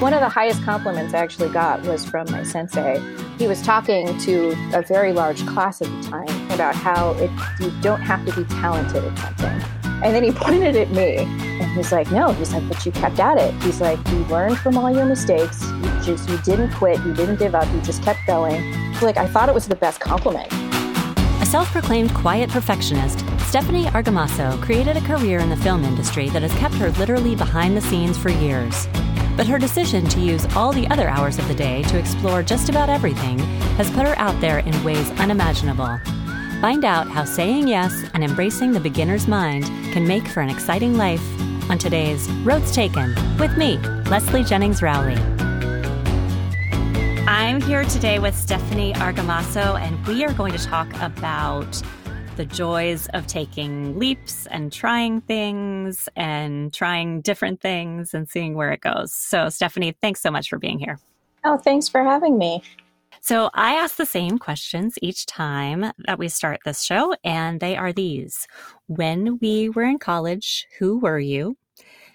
One 0.00 0.14
of 0.14 0.20
the 0.20 0.28
highest 0.28 0.62
compliments 0.62 1.12
I 1.12 1.18
actually 1.18 1.48
got 1.48 1.82
was 1.82 2.04
from 2.04 2.30
my 2.30 2.44
sensei. 2.44 3.02
He 3.36 3.48
was 3.48 3.60
talking 3.62 4.16
to 4.18 4.54
a 4.72 4.80
very 4.80 5.12
large 5.12 5.44
class 5.44 5.82
at 5.82 5.88
the 5.88 6.08
time 6.08 6.50
about 6.52 6.76
how 6.76 7.14
it, 7.14 7.32
you 7.58 7.72
don't 7.80 8.00
have 8.00 8.24
to 8.24 8.32
be 8.32 8.44
talented 8.44 9.04
at 9.04 9.18
something. 9.18 9.68
And 10.04 10.14
then 10.14 10.22
he 10.22 10.30
pointed 10.36 10.76
at 10.76 10.92
me 10.92 11.16
and 11.16 11.64
he's 11.72 11.90
like, 11.90 12.12
No, 12.12 12.30
he's 12.30 12.52
like, 12.52 12.68
but 12.68 12.86
you 12.86 12.92
kept 12.92 13.18
at 13.18 13.38
it. 13.38 13.52
He's 13.64 13.80
like, 13.80 13.98
You 14.10 14.18
learned 14.26 14.58
from 14.58 14.78
all 14.78 14.88
your 14.88 15.04
mistakes. 15.04 15.68
You 15.68 16.00
just, 16.04 16.28
you 16.28 16.38
didn't 16.42 16.70
quit. 16.74 17.00
You 17.04 17.12
didn't 17.12 17.40
give 17.40 17.56
up. 17.56 17.66
You 17.74 17.80
just 17.80 18.00
kept 18.04 18.20
going. 18.24 18.72
Like, 19.02 19.16
I 19.16 19.26
thought 19.26 19.48
it 19.48 19.54
was 19.54 19.66
the 19.66 19.74
best 19.74 19.98
compliment. 19.98 20.46
A 21.42 21.46
self 21.46 21.72
proclaimed 21.72 22.14
quiet 22.14 22.50
perfectionist, 22.50 23.24
Stephanie 23.48 23.86
Argamasso 23.86 24.62
created 24.62 24.96
a 24.96 25.00
career 25.00 25.40
in 25.40 25.50
the 25.50 25.56
film 25.56 25.82
industry 25.82 26.28
that 26.28 26.42
has 26.42 26.52
kept 26.52 26.74
her 26.74 26.90
literally 26.92 27.34
behind 27.34 27.76
the 27.76 27.80
scenes 27.80 28.16
for 28.16 28.28
years. 28.28 28.86
But 29.38 29.46
her 29.46 29.58
decision 29.58 30.04
to 30.08 30.20
use 30.20 30.44
all 30.56 30.72
the 30.72 30.88
other 30.88 31.08
hours 31.08 31.38
of 31.38 31.46
the 31.46 31.54
day 31.54 31.84
to 31.84 31.96
explore 31.96 32.42
just 32.42 32.68
about 32.68 32.90
everything 32.90 33.38
has 33.78 33.88
put 33.88 34.04
her 34.04 34.18
out 34.18 34.38
there 34.40 34.58
in 34.58 34.82
ways 34.82 35.08
unimaginable. 35.12 36.00
Find 36.60 36.84
out 36.84 37.06
how 37.06 37.24
saying 37.24 37.68
yes 37.68 38.04
and 38.14 38.24
embracing 38.24 38.72
the 38.72 38.80
beginner's 38.80 39.28
mind 39.28 39.64
can 39.92 40.08
make 40.08 40.26
for 40.26 40.40
an 40.40 40.50
exciting 40.50 40.96
life 40.96 41.22
on 41.70 41.78
today's 41.78 42.28
Roads 42.42 42.72
Taken 42.72 43.14
with 43.38 43.56
me, 43.56 43.78
Leslie 44.10 44.42
Jennings 44.42 44.82
Rowley. 44.82 45.14
I'm 47.28 47.60
here 47.60 47.84
today 47.84 48.18
with 48.18 48.36
Stephanie 48.36 48.92
Argamasso, 48.94 49.78
and 49.78 50.04
we 50.08 50.24
are 50.24 50.32
going 50.32 50.52
to 50.52 50.58
talk 50.58 50.92
about 51.00 51.80
the 52.38 52.46
joys 52.46 53.08
of 53.14 53.26
taking 53.26 53.98
leaps 53.98 54.46
and 54.46 54.72
trying 54.72 55.20
things 55.22 56.08
and 56.14 56.72
trying 56.72 57.20
different 57.20 57.60
things 57.60 58.14
and 58.14 58.28
seeing 58.28 58.54
where 58.54 58.70
it 58.70 58.80
goes. 58.80 59.12
So, 59.12 59.48
Stephanie, 59.48 59.96
thanks 60.00 60.22
so 60.22 60.30
much 60.30 60.48
for 60.48 60.56
being 60.56 60.78
here. 60.78 61.00
Oh, 61.42 61.58
thanks 61.58 61.88
for 61.88 62.04
having 62.04 62.38
me. 62.38 62.62
So, 63.20 63.50
I 63.54 63.74
ask 63.74 63.96
the 63.96 64.06
same 64.06 64.38
questions 64.38 64.94
each 65.02 65.26
time 65.26 65.90
that 66.06 66.20
we 66.20 66.28
start 66.28 66.60
this 66.64 66.84
show, 66.84 67.12
and 67.24 67.58
they 67.58 67.76
are 67.76 67.92
these 67.92 68.46
When 68.86 69.40
we 69.40 69.68
were 69.68 69.82
in 69.82 69.98
college, 69.98 70.68
who 70.78 71.00
were 71.00 71.18
you? 71.18 71.56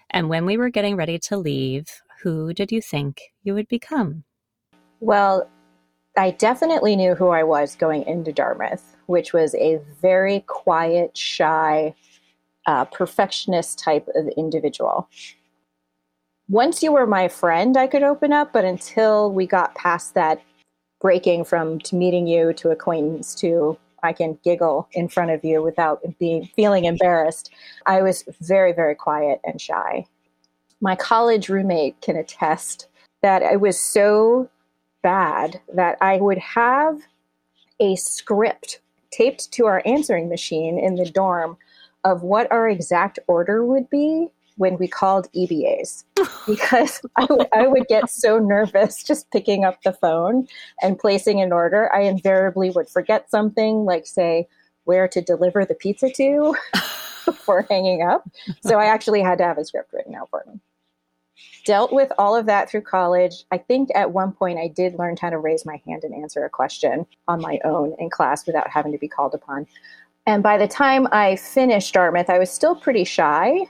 And 0.09 0.29
when 0.29 0.45
we 0.45 0.55
were 0.55 0.69
getting 0.69 0.95
ready 0.95 1.19
to 1.19 1.35
leave, 1.35 2.01
who 2.21 2.53
did 2.53 2.71
you 2.71 2.81
think 2.81 3.19
you 3.43 3.55
would 3.55 3.67
become? 3.67 4.23
Well, 5.01 5.49
I 6.15 6.31
definitely 6.31 6.95
knew 6.95 7.13
who 7.13 7.27
I 7.27 7.43
was 7.43 7.75
going 7.75 8.03
into 8.07 8.31
Dartmouth 8.31 8.92
which 9.07 9.33
was 9.33 9.55
a 9.55 9.79
very 10.01 10.41
quiet, 10.47 11.17
shy, 11.17 11.93
uh, 12.65 12.85
perfectionist 12.85 13.79
type 13.79 14.07
of 14.15 14.27
individual. 14.37 15.07
Once 16.49 16.83
you 16.83 16.91
were 16.91 17.07
my 17.07 17.27
friend, 17.27 17.77
I 17.77 17.87
could 17.87 18.03
open 18.03 18.33
up, 18.33 18.53
but 18.53 18.65
until 18.65 19.31
we 19.31 19.47
got 19.47 19.75
past 19.75 20.13
that 20.13 20.41
breaking 21.01 21.45
from 21.45 21.79
to 21.79 21.95
meeting 21.95 22.27
you 22.27 22.53
to 22.53 22.69
acquaintance 22.69 23.35
to 23.35 23.77
I 24.03 24.13
can 24.13 24.37
giggle 24.43 24.87
in 24.91 25.07
front 25.07 25.31
of 25.31 25.43
you 25.43 25.63
without 25.63 26.01
being 26.19 26.45
feeling 26.45 26.85
embarrassed, 26.85 27.51
I 27.85 28.01
was 28.01 28.25
very, 28.41 28.73
very 28.73 28.95
quiet 28.95 29.39
and 29.45 29.59
shy. 29.59 30.05
My 30.81 30.95
college 30.95 31.47
roommate 31.47 32.01
can 32.01 32.17
attest 32.17 32.87
that 33.21 33.41
I 33.41 33.55
was 33.55 33.79
so 33.79 34.49
bad 35.01 35.61
that 35.73 35.97
I 36.01 36.17
would 36.17 36.37
have 36.37 36.99
a 37.79 37.95
script 37.95 38.81
taped 39.15 39.51
to 39.53 39.65
our 39.65 39.81
answering 39.85 40.29
machine 40.29 40.79
in 40.79 40.95
the 40.95 41.09
dorm 41.09 41.57
of 42.03 42.23
what 42.23 42.51
our 42.51 42.67
exact 42.67 43.19
order 43.27 43.65
would 43.65 43.89
be 43.89 44.27
when 44.57 44.77
we 44.77 44.87
called 44.87 45.31
EBAs 45.33 46.03
because 46.47 47.01
I, 47.15 47.25
w- 47.25 47.49
I 47.53 47.67
would 47.67 47.87
get 47.87 48.09
so 48.09 48.37
nervous 48.39 49.03
just 49.03 49.31
picking 49.31 49.63
up 49.65 49.81
the 49.83 49.93
phone 49.93 50.47
and 50.81 50.99
placing 50.99 51.41
an 51.41 51.51
order. 51.51 51.93
I 51.93 52.01
invariably 52.01 52.69
would 52.69 52.89
forget 52.89 53.29
something, 53.29 53.85
like, 53.85 54.05
say, 54.05 54.47
where 54.83 55.07
to 55.07 55.21
deliver 55.21 55.65
the 55.65 55.75
pizza 55.75 56.09
to 56.09 56.55
before 57.25 57.65
hanging 57.69 58.03
up. 58.03 58.29
So 58.61 58.79
I 58.79 58.85
actually 58.85 59.21
had 59.21 59.37
to 59.39 59.43
have 59.45 59.57
a 59.57 59.65
script 59.65 59.93
written 59.93 60.15
out 60.15 60.29
for 60.29 60.43
me 60.47 60.59
dealt 61.65 61.93
with 61.93 62.11
all 62.17 62.35
of 62.35 62.45
that 62.45 62.69
through 62.69 62.81
college. 62.81 63.45
I 63.51 63.57
think 63.57 63.89
at 63.95 64.11
one 64.11 64.31
point 64.31 64.59
I 64.59 64.67
did 64.67 64.97
learn 64.99 65.15
how 65.19 65.29
to 65.29 65.37
raise 65.37 65.65
my 65.65 65.81
hand 65.87 66.03
and 66.03 66.13
answer 66.13 66.43
a 66.45 66.49
question 66.49 67.05
on 67.27 67.41
my 67.41 67.59
own 67.63 67.95
in 67.99 68.09
class 68.09 68.45
without 68.45 68.69
having 68.69 68.91
to 68.91 68.97
be 68.97 69.07
called 69.07 69.33
upon. 69.33 69.67
And 70.25 70.41
by 70.41 70.57
the 70.57 70.67
time 70.67 71.07
I 71.11 71.35
finished 71.35 71.93
Dartmouth, 71.93 72.29
I 72.29 72.39
was 72.39 72.49
still 72.49 72.75
pretty 72.75 73.03
shy, 73.03 73.67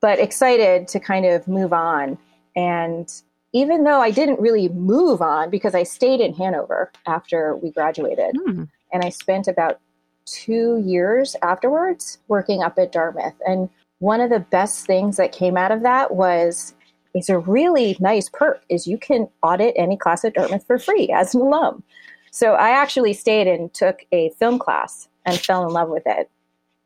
but 0.00 0.18
excited 0.18 0.88
to 0.88 1.00
kind 1.00 1.26
of 1.26 1.48
move 1.48 1.72
on. 1.72 2.18
And 2.54 3.12
even 3.52 3.84
though 3.84 4.00
I 4.00 4.10
didn't 4.10 4.40
really 4.40 4.68
move 4.68 5.22
on 5.22 5.50
because 5.50 5.74
I 5.74 5.82
stayed 5.82 6.20
in 6.20 6.34
Hanover 6.34 6.92
after 7.06 7.56
we 7.56 7.70
graduated, 7.70 8.36
mm. 8.36 8.68
and 8.92 9.04
I 9.04 9.08
spent 9.08 9.48
about 9.48 9.80
two 10.26 10.82
years 10.84 11.36
afterwards 11.42 12.18
working 12.28 12.62
up 12.62 12.78
at 12.78 12.92
Dartmouth. 12.92 13.34
And 13.46 13.68
one 13.98 14.20
of 14.20 14.30
the 14.30 14.40
best 14.40 14.86
things 14.86 15.16
that 15.16 15.32
came 15.32 15.56
out 15.56 15.72
of 15.72 15.82
that 15.82 16.14
was 16.14 16.74
it's 17.16 17.30
a 17.30 17.38
really 17.38 17.96
nice 17.98 18.28
perk 18.28 18.62
is 18.68 18.86
you 18.86 18.98
can 18.98 19.28
audit 19.42 19.74
any 19.76 19.96
class 19.96 20.24
at 20.24 20.34
Dartmouth 20.34 20.66
for 20.66 20.78
free 20.78 21.08
as 21.08 21.34
an 21.34 21.40
alum. 21.40 21.82
So 22.30 22.52
I 22.52 22.70
actually 22.70 23.14
stayed 23.14 23.46
and 23.46 23.72
took 23.72 24.04
a 24.12 24.30
film 24.38 24.58
class 24.58 25.08
and 25.24 25.40
fell 25.40 25.66
in 25.66 25.72
love 25.72 25.88
with 25.88 26.02
it 26.04 26.30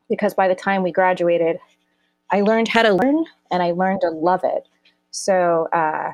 because 0.09 0.33
by 0.33 0.47
the 0.47 0.55
time 0.55 0.85
we 0.85 0.93
graduated, 0.93 1.59
I 2.31 2.43
learned 2.43 2.69
how 2.69 2.83
to 2.83 2.95
learn 2.95 3.25
and 3.51 3.61
I 3.61 3.73
learned 3.73 4.03
to 4.03 4.11
love 4.11 4.43
it. 4.45 4.69
So 5.11 5.67
uh, 5.73 6.13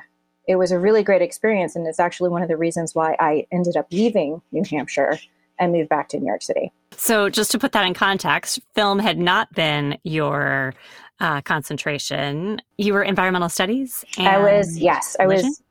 it 0.49 0.57
was 0.57 0.71
a 0.71 0.79
really 0.79 1.03
great 1.03 1.23
experience, 1.23 1.77
and 1.77 1.87
it's 1.87 2.01
actually 2.01 2.31
one 2.31 2.43
of 2.43 2.49
the 2.49 2.57
reasons 2.57 2.95
why 2.95 3.17
I 3.19 3.47
ended 3.53 3.77
up 3.77 3.89
leaving 3.93 4.41
New 4.53 4.63
Hampshire 4.71 5.19
and 5.59 5.73
moved 5.73 5.89
back 5.89 6.09
to 6.11 6.19
New 6.19 6.27
York 6.27 6.43
City. 6.43 6.73
So, 6.93 7.29
just 7.29 7.51
to 7.51 7.59
put 7.59 7.73
that 7.73 7.85
in 7.85 7.95
context, 7.95 8.61
film 8.75 8.99
had 8.99 9.19
not 9.19 9.53
been 9.53 9.99
your 10.05 10.75
uh, 11.21 11.41
concentration. 11.43 12.61
You 12.79 12.93
were 12.93 13.03
environmental 13.03 13.49
studies? 13.49 14.05
I 14.19 14.39
was, 14.39 14.79
yes, 14.79 15.17
I 15.19 15.27
was, 15.27 15.63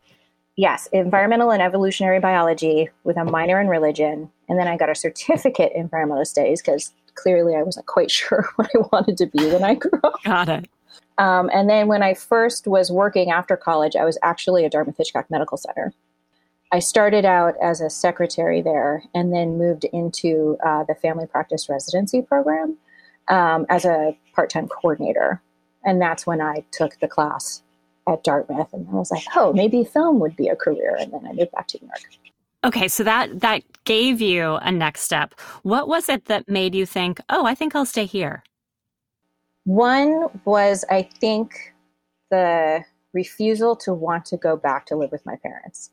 yes, 0.56 0.88
environmental 0.92 1.52
and 1.52 1.62
evolutionary 1.62 2.20
biology 2.20 2.90
with 3.04 3.18
a 3.18 3.26
minor 3.26 3.60
in 3.60 3.68
religion. 3.68 4.32
And 4.50 4.60
then 4.60 4.68
I 4.68 4.78
got 4.78 4.90
a 4.90 4.96
certificate 4.96 5.72
in 5.74 5.82
environmental 5.82 6.26
studies 6.26 6.62
because 6.62 6.94
clearly 7.16 7.56
I 7.56 7.64
wasn't 7.64 7.86
quite 7.86 8.12
sure 8.20 8.50
what 8.56 8.70
I 8.76 8.80
wanted 8.92 9.18
to 9.18 9.28
be 9.28 9.46
when 9.52 9.64
I 9.64 9.76
grew 9.76 10.00
up. 10.04 10.24
Got 10.24 10.50
it. 10.50 10.70
Um, 11.18 11.50
and 11.54 11.70
then 11.70 11.88
when 11.88 12.04
I 12.04 12.14
first 12.14 12.68
was 12.68 12.92
working 12.92 13.32
after 13.32 13.56
college, 13.56 13.96
I 13.96 14.04
was 14.04 14.18
actually 14.22 14.66
at 14.66 14.72
Dartmouth 14.72 14.98
Hitchcock 14.98 15.30
Medical 15.30 15.58
Center. 15.58 15.94
I 16.72 16.80
started 16.80 17.24
out 17.24 17.54
as 17.62 17.80
a 17.80 17.90
secretary 17.90 18.62
there 18.62 19.04
and 19.14 19.34
then 19.34 19.58
moved 19.58 19.86
into 19.94 20.58
uh, 20.66 20.84
the 20.84 20.96
family 20.96 21.26
practice 21.26 21.70
residency 21.70 22.22
program 22.22 22.78
um, 23.28 23.66
as 23.70 23.86
a 23.86 24.18
part 24.34 24.50
time 24.50 24.68
coordinator. 24.68 25.42
And 25.84 26.02
that's 26.02 26.26
when 26.26 26.42
I 26.42 26.64
took 26.72 27.00
the 27.00 27.08
class 27.08 27.62
at 28.08 28.24
Dartmouth. 28.24 28.74
And 28.74 28.88
I 28.90 28.94
was 28.94 29.12
like, 29.12 29.24
oh, 29.36 29.54
maybe 29.54 29.84
film 29.84 30.20
would 30.20 30.36
be 30.36 30.48
a 30.48 30.56
career. 30.56 30.96
And 31.00 31.12
then 31.12 31.26
I 31.26 31.34
moved 31.34 31.52
back 31.52 31.68
to 31.70 31.80
New 31.82 31.88
York. 31.88 32.02
Okay, 32.64 32.88
so 32.88 33.04
that 33.04 33.42
that 33.42 33.62
gave 33.84 34.22
you 34.22 34.56
a 34.56 34.72
next 34.72 35.02
step. 35.02 35.36
What 35.62 35.88
was 35.88 36.10
it 36.10 36.26
that 36.26 36.50
made 36.50 36.74
you 36.74 36.88
think, 36.88 37.22
"Oh, 37.30 37.46
I 37.46 37.54
think 37.54 37.76
I'll 37.76 37.86
stay 37.86 38.06
here"? 38.06 38.44
One 39.66 40.30
was 40.46 40.84
I 40.90 41.04
think 41.04 41.76
the 42.32 42.84
refusal 43.14 43.76
to 43.78 43.94
want 43.94 44.26
to 44.26 44.38
go 44.38 44.58
back 44.58 44.88
to 44.88 44.96
live 44.96 45.12
with 45.12 45.26
my 45.28 45.36
parents. 45.38 45.92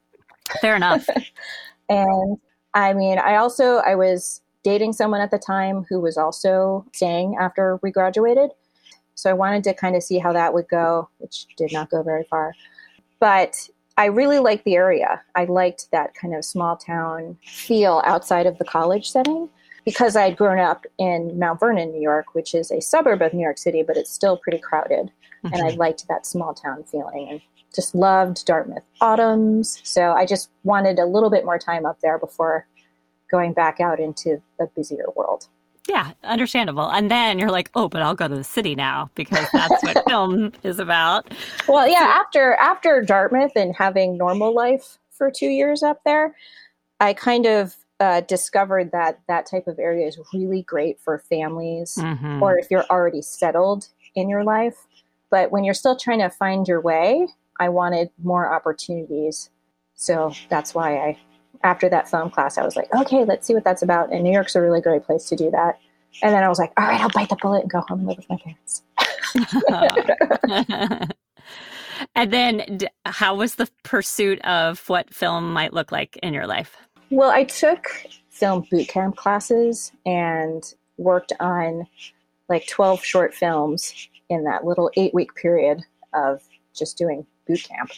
Fair 0.60 0.76
enough. 0.76 1.06
and 1.90 2.38
I 2.74 2.94
mean, 2.94 3.18
I 3.18 3.36
also 3.36 3.76
I 3.76 3.94
was 3.94 4.41
dating 4.62 4.92
someone 4.92 5.20
at 5.20 5.30
the 5.30 5.38
time 5.38 5.84
who 5.88 6.00
was 6.00 6.16
also 6.16 6.84
staying 6.92 7.36
after 7.40 7.78
we 7.82 7.90
graduated. 7.90 8.50
So 9.14 9.30
I 9.30 9.34
wanted 9.34 9.64
to 9.64 9.74
kind 9.74 9.96
of 9.96 10.02
see 10.02 10.18
how 10.18 10.32
that 10.32 10.54
would 10.54 10.68
go, 10.68 11.08
which 11.18 11.46
did 11.56 11.72
not 11.72 11.90
go 11.90 12.02
very 12.02 12.24
far. 12.24 12.54
But 13.20 13.68
I 13.96 14.06
really 14.06 14.38
liked 14.38 14.64
the 14.64 14.74
area. 14.74 15.22
I 15.34 15.44
liked 15.44 15.90
that 15.92 16.14
kind 16.14 16.34
of 16.34 16.44
small 16.44 16.76
town 16.76 17.36
feel 17.44 18.02
outside 18.06 18.46
of 18.46 18.58
the 18.58 18.64
college 18.64 19.10
setting 19.10 19.48
because 19.84 20.16
I'd 20.16 20.36
grown 20.36 20.58
up 20.58 20.86
in 20.98 21.38
Mount 21.38 21.60
Vernon, 21.60 21.92
New 21.92 22.00
York, 22.00 22.34
which 22.34 22.54
is 22.54 22.70
a 22.70 22.80
suburb 22.80 23.20
of 23.20 23.34
New 23.34 23.42
York 23.42 23.58
City, 23.58 23.82
but 23.82 23.96
it's 23.96 24.10
still 24.10 24.36
pretty 24.38 24.58
crowded. 24.58 25.10
Mm-hmm. 25.44 25.54
And 25.54 25.62
I 25.62 25.70
liked 25.74 26.06
that 26.08 26.24
small 26.24 26.54
town 26.54 26.84
feeling 26.84 27.28
and 27.28 27.40
just 27.74 27.94
loved 27.94 28.44
Dartmouth 28.46 28.84
autumns. 29.00 29.80
So 29.82 30.12
I 30.12 30.24
just 30.24 30.50
wanted 30.62 30.98
a 30.98 31.06
little 31.06 31.30
bit 31.30 31.44
more 31.44 31.58
time 31.58 31.84
up 31.84 32.00
there 32.00 32.18
before 32.18 32.66
going 33.32 33.52
back 33.52 33.80
out 33.80 33.98
into 33.98 34.40
the 34.58 34.68
busier 34.76 35.06
world. 35.16 35.48
Yeah, 35.88 36.12
understandable. 36.22 36.88
And 36.88 37.10
then 37.10 37.40
you're 37.40 37.50
like, 37.50 37.70
oh, 37.74 37.88
but 37.88 38.02
I'll 38.02 38.14
go 38.14 38.28
to 38.28 38.36
the 38.36 38.44
city 38.44 38.76
now 38.76 39.10
because 39.16 39.48
that's 39.52 39.82
what 39.82 40.04
film 40.08 40.52
is 40.62 40.78
about. 40.78 41.32
Well, 41.66 41.88
yeah, 41.88 42.20
after 42.24 42.54
after 42.54 43.02
Dartmouth 43.02 43.52
and 43.56 43.74
having 43.74 44.16
normal 44.16 44.54
life 44.54 44.98
for 45.10 45.30
two 45.30 45.48
years 45.48 45.82
up 45.82 46.02
there, 46.04 46.36
I 47.00 47.14
kind 47.14 47.46
of 47.46 47.74
uh, 47.98 48.20
discovered 48.22 48.92
that 48.92 49.20
that 49.28 49.46
type 49.46 49.66
of 49.66 49.78
area 49.78 50.06
is 50.06 50.18
really 50.32 50.62
great 50.62 51.00
for 51.00 51.18
families 51.18 51.96
mm-hmm. 51.96 52.42
or 52.42 52.58
if 52.58 52.70
you're 52.70 52.86
already 52.90 53.22
settled 53.22 53.88
in 54.14 54.28
your 54.28 54.44
life. 54.44 54.86
But 55.30 55.50
when 55.50 55.64
you're 55.64 55.74
still 55.74 55.96
trying 55.96 56.18
to 56.18 56.28
find 56.28 56.68
your 56.68 56.80
way, 56.80 57.26
I 57.58 57.68
wanted 57.68 58.10
more 58.22 58.52
opportunities. 58.52 59.50
So 59.94 60.32
that's 60.48 60.74
why 60.74 60.96
I, 60.96 61.18
after 61.62 61.88
that 61.88 62.08
film 62.08 62.30
class, 62.30 62.58
I 62.58 62.64
was 62.64 62.76
like, 62.76 62.92
okay, 62.94 63.24
let's 63.24 63.46
see 63.46 63.54
what 63.54 63.64
that's 63.64 63.82
about. 63.82 64.12
And 64.12 64.24
New 64.24 64.32
York's 64.32 64.54
a 64.54 64.60
really 64.60 64.80
great 64.80 65.04
place 65.04 65.28
to 65.28 65.36
do 65.36 65.50
that. 65.50 65.78
And 66.22 66.34
then 66.34 66.42
I 66.42 66.48
was 66.48 66.58
like, 66.58 66.72
all 66.76 66.86
right, 66.86 67.00
I'll 67.00 67.08
bite 67.10 67.28
the 67.28 67.36
bullet 67.40 67.62
and 67.62 67.70
go 67.70 67.80
home 67.80 68.00
and 68.00 68.08
live 68.08 68.18
with 68.18 68.28
my 68.28 68.36
parents. 68.36 68.82
and 72.14 72.32
then, 72.32 72.78
how 73.06 73.34
was 73.34 73.54
the 73.54 73.70
pursuit 73.82 74.40
of 74.44 74.86
what 74.88 75.14
film 75.14 75.52
might 75.52 75.72
look 75.72 75.90
like 75.90 76.18
in 76.22 76.34
your 76.34 76.46
life? 76.46 76.76
Well, 77.10 77.30
I 77.30 77.44
took 77.44 77.88
film 78.28 78.66
boot 78.70 78.88
camp 78.88 79.16
classes 79.16 79.92
and 80.04 80.74
worked 80.96 81.32
on 81.40 81.86
like 82.48 82.66
12 82.66 83.04
short 83.04 83.34
films 83.34 84.08
in 84.28 84.44
that 84.44 84.64
little 84.64 84.90
eight 84.96 85.14
week 85.14 85.34
period 85.34 85.82
of 86.12 86.42
just 86.74 86.98
doing 86.98 87.26
boot 87.46 87.62
camp. 87.62 87.90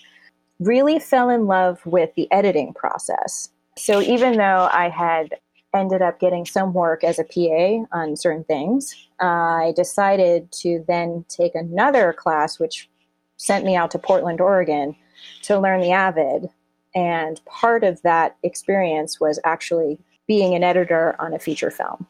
Really 0.60 0.98
fell 0.98 1.30
in 1.30 1.46
love 1.46 1.84
with 1.84 2.14
the 2.14 2.30
editing 2.30 2.72
process. 2.74 3.50
So 3.76 4.00
even 4.00 4.36
though 4.36 4.68
I 4.72 4.88
had 4.88 5.34
ended 5.74 6.00
up 6.00 6.20
getting 6.20 6.46
some 6.46 6.72
work 6.72 7.02
as 7.02 7.18
a 7.18 7.24
PA 7.24 7.84
on 7.96 8.16
certain 8.16 8.44
things, 8.44 8.94
I 9.20 9.72
decided 9.76 10.52
to 10.52 10.84
then 10.86 11.24
take 11.28 11.54
another 11.54 12.12
class, 12.12 12.60
which 12.60 12.88
sent 13.36 13.64
me 13.64 13.74
out 13.74 13.90
to 13.90 13.98
Portland, 13.98 14.40
Oregon 14.40 14.94
to 15.42 15.58
learn 15.58 15.80
the 15.80 15.90
Avid. 15.90 16.48
And 16.94 17.44
part 17.46 17.82
of 17.82 18.00
that 18.02 18.36
experience 18.44 19.18
was 19.20 19.40
actually 19.44 19.98
being 20.26 20.54
an 20.54 20.62
editor 20.62 21.16
on 21.18 21.34
a 21.34 21.38
feature 21.38 21.70
film. 21.70 22.06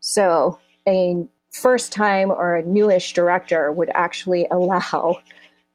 So 0.00 0.58
a 0.86 1.24
first 1.52 1.92
time 1.92 2.30
or 2.30 2.56
a 2.56 2.64
newish 2.64 3.12
director 3.12 3.72
would 3.72 3.90
actually 3.94 4.46
allow 4.50 5.20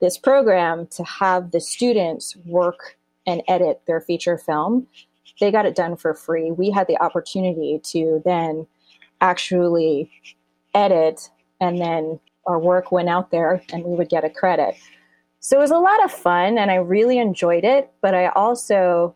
this 0.03 0.17
program 0.17 0.85
to 0.85 1.01
have 1.05 1.51
the 1.51 1.61
students 1.61 2.35
work 2.45 2.97
and 3.25 3.41
edit 3.47 3.81
their 3.87 4.01
feature 4.01 4.37
film. 4.37 4.85
They 5.39 5.49
got 5.49 5.65
it 5.65 5.77
done 5.77 5.95
for 5.95 6.13
free. 6.13 6.51
We 6.51 6.71
had 6.71 6.87
the 6.87 7.01
opportunity 7.01 7.79
to 7.85 8.21
then 8.25 8.67
actually 9.21 10.11
edit, 10.73 11.29
and 11.61 11.79
then 11.79 12.19
our 12.45 12.59
work 12.59 12.91
went 12.91 13.07
out 13.07 13.31
there 13.31 13.63
and 13.71 13.85
we 13.85 13.95
would 13.95 14.09
get 14.09 14.25
a 14.25 14.29
credit. 14.29 14.75
So 15.39 15.55
it 15.57 15.61
was 15.61 15.71
a 15.71 15.77
lot 15.77 16.03
of 16.03 16.11
fun 16.11 16.57
and 16.57 16.69
I 16.69 16.75
really 16.75 17.17
enjoyed 17.17 17.63
it, 17.63 17.89
but 18.01 18.13
I 18.13 18.27
also 18.27 19.15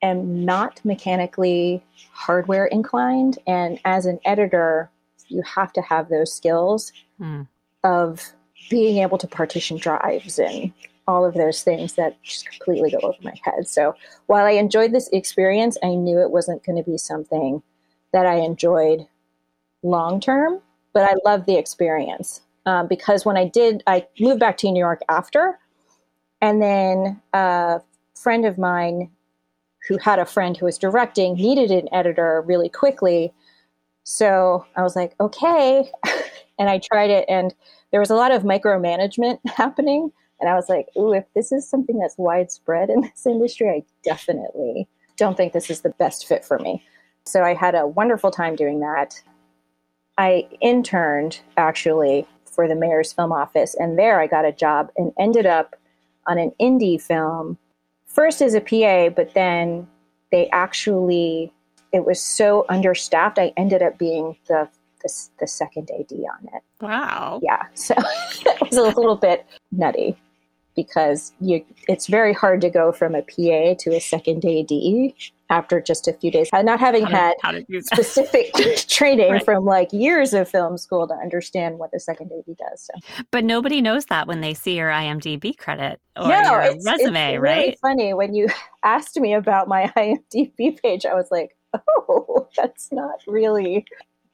am 0.00 0.44
not 0.44 0.80
mechanically 0.84 1.82
hardware 2.12 2.66
inclined. 2.66 3.40
And 3.48 3.80
as 3.84 4.06
an 4.06 4.20
editor, 4.24 4.90
you 5.26 5.42
have 5.42 5.72
to 5.72 5.82
have 5.82 6.08
those 6.08 6.32
skills 6.32 6.92
mm. 7.20 7.48
of 7.82 8.32
being 8.70 9.02
able 9.02 9.18
to 9.18 9.26
partition 9.26 9.76
drives 9.76 10.38
and 10.38 10.72
all 11.06 11.26
of 11.26 11.34
those 11.34 11.62
things 11.62 11.94
that 11.94 12.22
just 12.22 12.48
completely 12.48 12.90
go 12.90 12.98
over 13.02 13.18
my 13.22 13.34
head. 13.42 13.68
So 13.68 13.94
while 14.26 14.46
I 14.46 14.52
enjoyed 14.52 14.92
this 14.92 15.08
experience, 15.12 15.76
I 15.82 15.96
knew 15.96 16.20
it 16.20 16.30
wasn't 16.30 16.64
going 16.64 16.82
to 16.82 16.88
be 16.88 16.96
something 16.96 17.62
that 18.12 18.26
I 18.26 18.36
enjoyed 18.36 19.06
long 19.82 20.20
term, 20.20 20.60
but 20.92 21.02
I 21.02 21.16
loved 21.24 21.46
the 21.46 21.56
experience 21.56 22.42
um, 22.64 22.86
because 22.86 23.24
when 23.24 23.36
I 23.36 23.46
did, 23.46 23.82
I 23.86 24.06
moved 24.20 24.40
back 24.40 24.56
to 24.58 24.70
New 24.70 24.78
York 24.78 25.00
after, 25.08 25.58
and 26.40 26.62
then 26.62 27.20
a 27.32 27.80
friend 28.14 28.44
of 28.46 28.56
mine 28.56 29.10
who 29.88 29.98
had 29.98 30.18
a 30.18 30.26
friend 30.26 30.56
who 30.56 30.66
was 30.66 30.78
directing 30.78 31.34
needed 31.34 31.70
an 31.70 31.88
editor 31.92 32.44
really 32.46 32.68
quickly. 32.68 33.32
So 34.04 34.64
I 34.76 34.82
was 34.82 34.94
like, 34.94 35.14
okay. 35.20 35.90
and 36.58 36.68
I 36.68 36.78
tried 36.78 37.10
it, 37.10 37.24
and 37.28 37.52
there 37.90 38.00
was 38.00 38.10
a 38.10 38.16
lot 38.16 38.32
of 38.32 38.42
micromanagement 38.42 39.38
happening. 39.46 40.12
And 40.40 40.48
I 40.48 40.54
was 40.54 40.68
like, 40.68 40.86
ooh, 40.96 41.12
if 41.12 41.24
this 41.34 41.52
is 41.52 41.68
something 41.68 41.98
that's 41.98 42.16
widespread 42.16 42.90
in 42.90 43.00
this 43.02 43.26
industry, 43.26 43.68
I 43.68 43.82
definitely 44.02 44.88
don't 45.16 45.36
think 45.36 45.52
this 45.52 45.70
is 45.70 45.82
the 45.82 45.90
best 45.90 46.26
fit 46.26 46.44
for 46.44 46.58
me. 46.58 46.82
So 47.24 47.42
I 47.42 47.54
had 47.54 47.74
a 47.74 47.86
wonderful 47.86 48.30
time 48.30 48.56
doing 48.56 48.80
that. 48.80 49.22
I 50.16 50.48
interned 50.60 51.40
actually 51.56 52.26
for 52.44 52.66
the 52.66 52.74
mayor's 52.74 53.12
film 53.12 53.32
office, 53.32 53.74
and 53.78 53.98
there 53.98 54.20
I 54.20 54.26
got 54.26 54.44
a 54.44 54.52
job 54.52 54.90
and 54.96 55.12
ended 55.18 55.46
up 55.46 55.76
on 56.26 56.38
an 56.38 56.52
indie 56.60 57.00
film 57.00 57.58
first 58.06 58.42
as 58.42 58.54
a 58.54 58.60
PA, 58.60 59.14
but 59.14 59.34
then 59.34 59.86
they 60.30 60.48
actually, 60.50 61.52
it 61.92 62.04
was 62.04 62.20
so 62.20 62.66
understaffed, 62.68 63.38
I 63.38 63.52
ended 63.56 63.82
up 63.82 63.98
being 63.98 64.36
the, 64.48 64.68
the, 65.02 65.28
the 65.40 65.46
second 65.46 65.90
AD 65.90 66.12
on 66.12 66.48
it. 66.54 66.62
Wow. 66.80 67.40
Yeah. 67.42 67.66
So 67.74 67.94
it 67.96 68.60
was 68.60 68.76
a 68.76 68.82
little 68.82 69.16
bit 69.16 69.46
nutty 69.72 70.16
because 70.76 71.32
you, 71.40 71.64
it's 71.88 72.06
very 72.06 72.32
hard 72.32 72.60
to 72.60 72.70
go 72.70 72.92
from 72.92 73.14
a 73.14 73.22
PA 73.22 73.74
to 73.78 73.94
a 73.94 74.00
second 74.00 74.44
AD 74.44 74.70
after 75.50 75.80
just 75.80 76.06
a 76.06 76.12
few 76.12 76.30
days, 76.30 76.48
not 76.52 76.78
having 76.78 77.04
had 77.04 77.34
specific 77.80 78.52
training 78.88 79.32
right. 79.32 79.44
from 79.44 79.64
like 79.64 79.92
years 79.92 80.32
of 80.32 80.48
film 80.48 80.78
school 80.78 81.08
to 81.08 81.14
understand 81.14 81.78
what 81.78 81.90
the 81.90 81.98
second 81.98 82.30
AD 82.32 82.56
does. 82.56 82.82
So. 82.82 83.22
But 83.32 83.44
nobody 83.44 83.82
knows 83.82 84.06
that 84.06 84.28
when 84.28 84.40
they 84.40 84.54
see 84.54 84.76
your 84.76 84.90
IMDb 84.90 85.56
credit 85.58 86.00
or 86.16 86.28
no, 86.28 86.40
your 86.40 86.60
it's, 86.62 86.86
resume, 86.86 87.34
it's 87.34 87.42
right? 87.42 87.56
Really 87.58 87.78
funny 87.82 88.14
when 88.14 88.32
you 88.32 88.48
asked 88.84 89.18
me 89.18 89.34
about 89.34 89.66
my 89.66 89.92
IMDb 89.96 90.80
page, 90.80 91.04
I 91.04 91.14
was 91.14 91.28
like, 91.32 91.56
oh, 91.74 92.48
that's 92.56 92.90
not 92.92 93.20
really. 93.26 93.84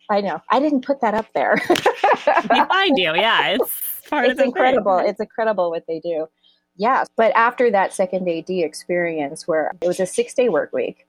I 0.09 0.21
know. 0.21 0.41
I 0.51 0.61
didn't 0.61 0.85
put 0.85 1.01
that 1.01 1.15
up 1.15 1.27
there. 1.35 1.61
they 1.69 2.65
find 2.69 2.99
you, 2.99 3.15
yeah. 3.15 3.57
It's 4.07 4.09
part 4.09 4.29
it's 4.29 4.41
incredible. 4.41 4.99
Thing. 4.99 5.09
It's 5.09 5.21
incredible 5.21 5.71
what 5.71 5.85
they 5.89 5.99
do. 5.99 6.29
Yeah. 6.77 7.05
But 7.17 7.33
after 7.35 7.71
that 7.73 7.93
second 7.93 8.29
AD 8.29 8.49
experience, 8.49 9.49
where 9.49 9.73
it 9.81 9.87
was 9.87 9.99
a 9.99 10.07
six 10.07 10.33
day 10.33 10.49
work 10.49 10.73
week, 10.73 11.07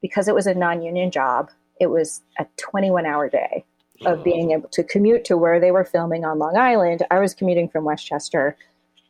because 0.00 0.28
it 0.28 0.34
was 0.34 0.46
a 0.46 0.54
non 0.54 0.82
union 0.82 1.10
job, 1.10 1.50
it 1.78 1.88
was 1.88 2.22
a 2.38 2.46
21 2.56 3.04
hour 3.04 3.28
day 3.28 3.64
of 4.06 4.24
being 4.24 4.52
able 4.52 4.68
to 4.70 4.82
commute 4.82 5.24
to 5.26 5.36
where 5.36 5.60
they 5.60 5.70
were 5.70 5.84
filming 5.84 6.24
on 6.24 6.38
Long 6.38 6.56
Island. 6.56 7.04
I 7.10 7.20
was 7.20 7.34
commuting 7.34 7.68
from 7.68 7.84
Westchester, 7.84 8.56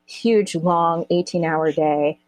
huge, 0.06 0.54
long 0.54 1.06
18 1.10 1.44
hour 1.44 1.72
day. 1.72 2.18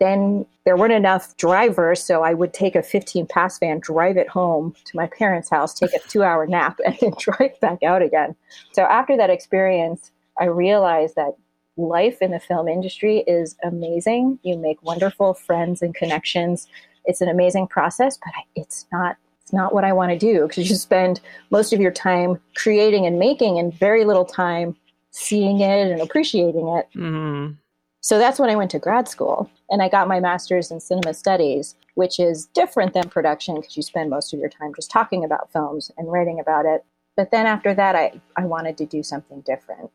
Then 0.00 0.46
there 0.64 0.76
weren't 0.76 0.92
enough 0.92 1.36
drivers, 1.36 2.02
so 2.02 2.22
I 2.22 2.34
would 2.34 2.52
take 2.52 2.76
a 2.76 2.82
15 2.82 3.26
pass 3.26 3.58
van, 3.58 3.80
drive 3.80 4.16
it 4.16 4.28
home 4.28 4.74
to 4.84 4.96
my 4.96 5.06
parents' 5.06 5.50
house, 5.50 5.74
take 5.74 5.92
a 5.94 5.98
two 6.08 6.22
hour 6.22 6.46
nap, 6.46 6.78
and 6.86 6.96
then 7.00 7.12
drive 7.18 7.58
back 7.60 7.82
out 7.82 8.02
again. 8.02 8.36
So 8.72 8.82
after 8.82 9.16
that 9.16 9.30
experience, 9.30 10.12
I 10.38 10.44
realized 10.44 11.16
that 11.16 11.36
life 11.76 12.20
in 12.20 12.32
the 12.32 12.40
film 12.40 12.68
industry 12.68 13.24
is 13.26 13.56
amazing. 13.64 14.38
You 14.42 14.58
make 14.58 14.82
wonderful 14.82 15.34
friends 15.34 15.82
and 15.82 15.94
connections. 15.94 16.68
It's 17.04 17.20
an 17.20 17.28
amazing 17.28 17.68
process, 17.68 18.18
but 18.18 18.32
it's 18.54 18.86
not 18.92 19.16
it's 19.42 19.52
not 19.54 19.72
what 19.72 19.84
I 19.84 19.94
want 19.94 20.12
to 20.12 20.18
do 20.18 20.46
because 20.46 20.68
you 20.68 20.76
spend 20.76 21.22
most 21.50 21.72
of 21.72 21.80
your 21.80 21.90
time 21.90 22.38
creating 22.54 23.06
and 23.06 23.18
making 23.18 23.58
and 23.58 23.72
very 23.72 24.04
little 24.04 24.26
time 24.26 24.76
seeing 25.10 25.60
it 25.60 25.90
and 25.90 26.02
appreciating 26.02 26.68
it. 26.68 26.86
Mm-hmm. 26.94 27.54
So 28.02 28.18
that's 28.18 28.38
when 28.38 28.50
I 28.50 28.56
went 28.56 28.70
to 28.72 28.78
grad 28.78 29.08
school 29.08 29.50
and 29.70 29.82
I 29.82 29.88
got 29.88 30.08
my 30.08 30.20
master's 30.20 30.70
in 30.70 30.80
cinema 30.80 31.14
studies, 31.14 31.76
which 31.94 32.18
is 32.18 32.46
different 32.46 32.94
than 32.94 33.08
production 33.08 33.56
because 33.56 33.76
you 33.76 33.82
spend 33.82 34.10
most 34.10 34.32
of 34.32 34.40
your 34.40 34.48
time 34.48 34.72
just 34.74 34.90
talking 34.90 35.24
about 35.24 35.52
films 35.52 35.90
and 35.98 36.10
writing 36.10 36.40
about 36.40 36.64
it. 36.64 36.84
But 37.16 37.30
then 37.30 37.46
after 37.46 37.74
that, 37.74 37.94
I, 37.94 38.20
I 38.36 38.46
wanted 38.46 38.78
to 38.78 38.86
do 38.86 39.02
something 39.02 39.40
different. 39.42 39.90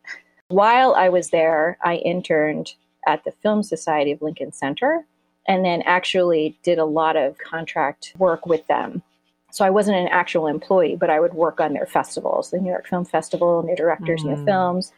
While 0.50 0.94
I 0.94 1.10
was 1.10 1.30
there, 1.30 1.78
I 1.82 1.96
interned 1.96 2.76
at 3.08 3.24
the 3.24 3.32
Film 3.32 3.64
Society 3.64 4.12
of 4.12 4.22
Lincoln 4.22 4.52
Center 4.52 5.06
and 5.48 5.66
then 5.66 5.82
actually 5.84 6.58
did 6.64 6.78
a 6.78 6.86
lot 6.86 7.16
of 7.16 7.38
contract 7.38 8.14
work 8.18 8.46
with 8.46 8.66
them. 8.68 9.02
So 9.52 9.66
I 9.66 9.70
wasn't 9.70 9.98
an 9.98 10.08
actual 10.08 10.48
employee, 10.48 10.96
but 10.96 11.10
I 11.10 11.20
would 11.20 11.34
work 11.34 11.60
on 11.60 11.74
their 11.74 11.86
festivals, 11.86 12.50
the 12.50 12.60
New 12.60 12.70
York 12.70 12.88
Film 12.88 13.06
Festival, 13.06 13.62
new 13.64 13.76
directors, 13.76 14.24
mm. 14.24 14.36
new 14.36 14.46
films. 14.46 14.92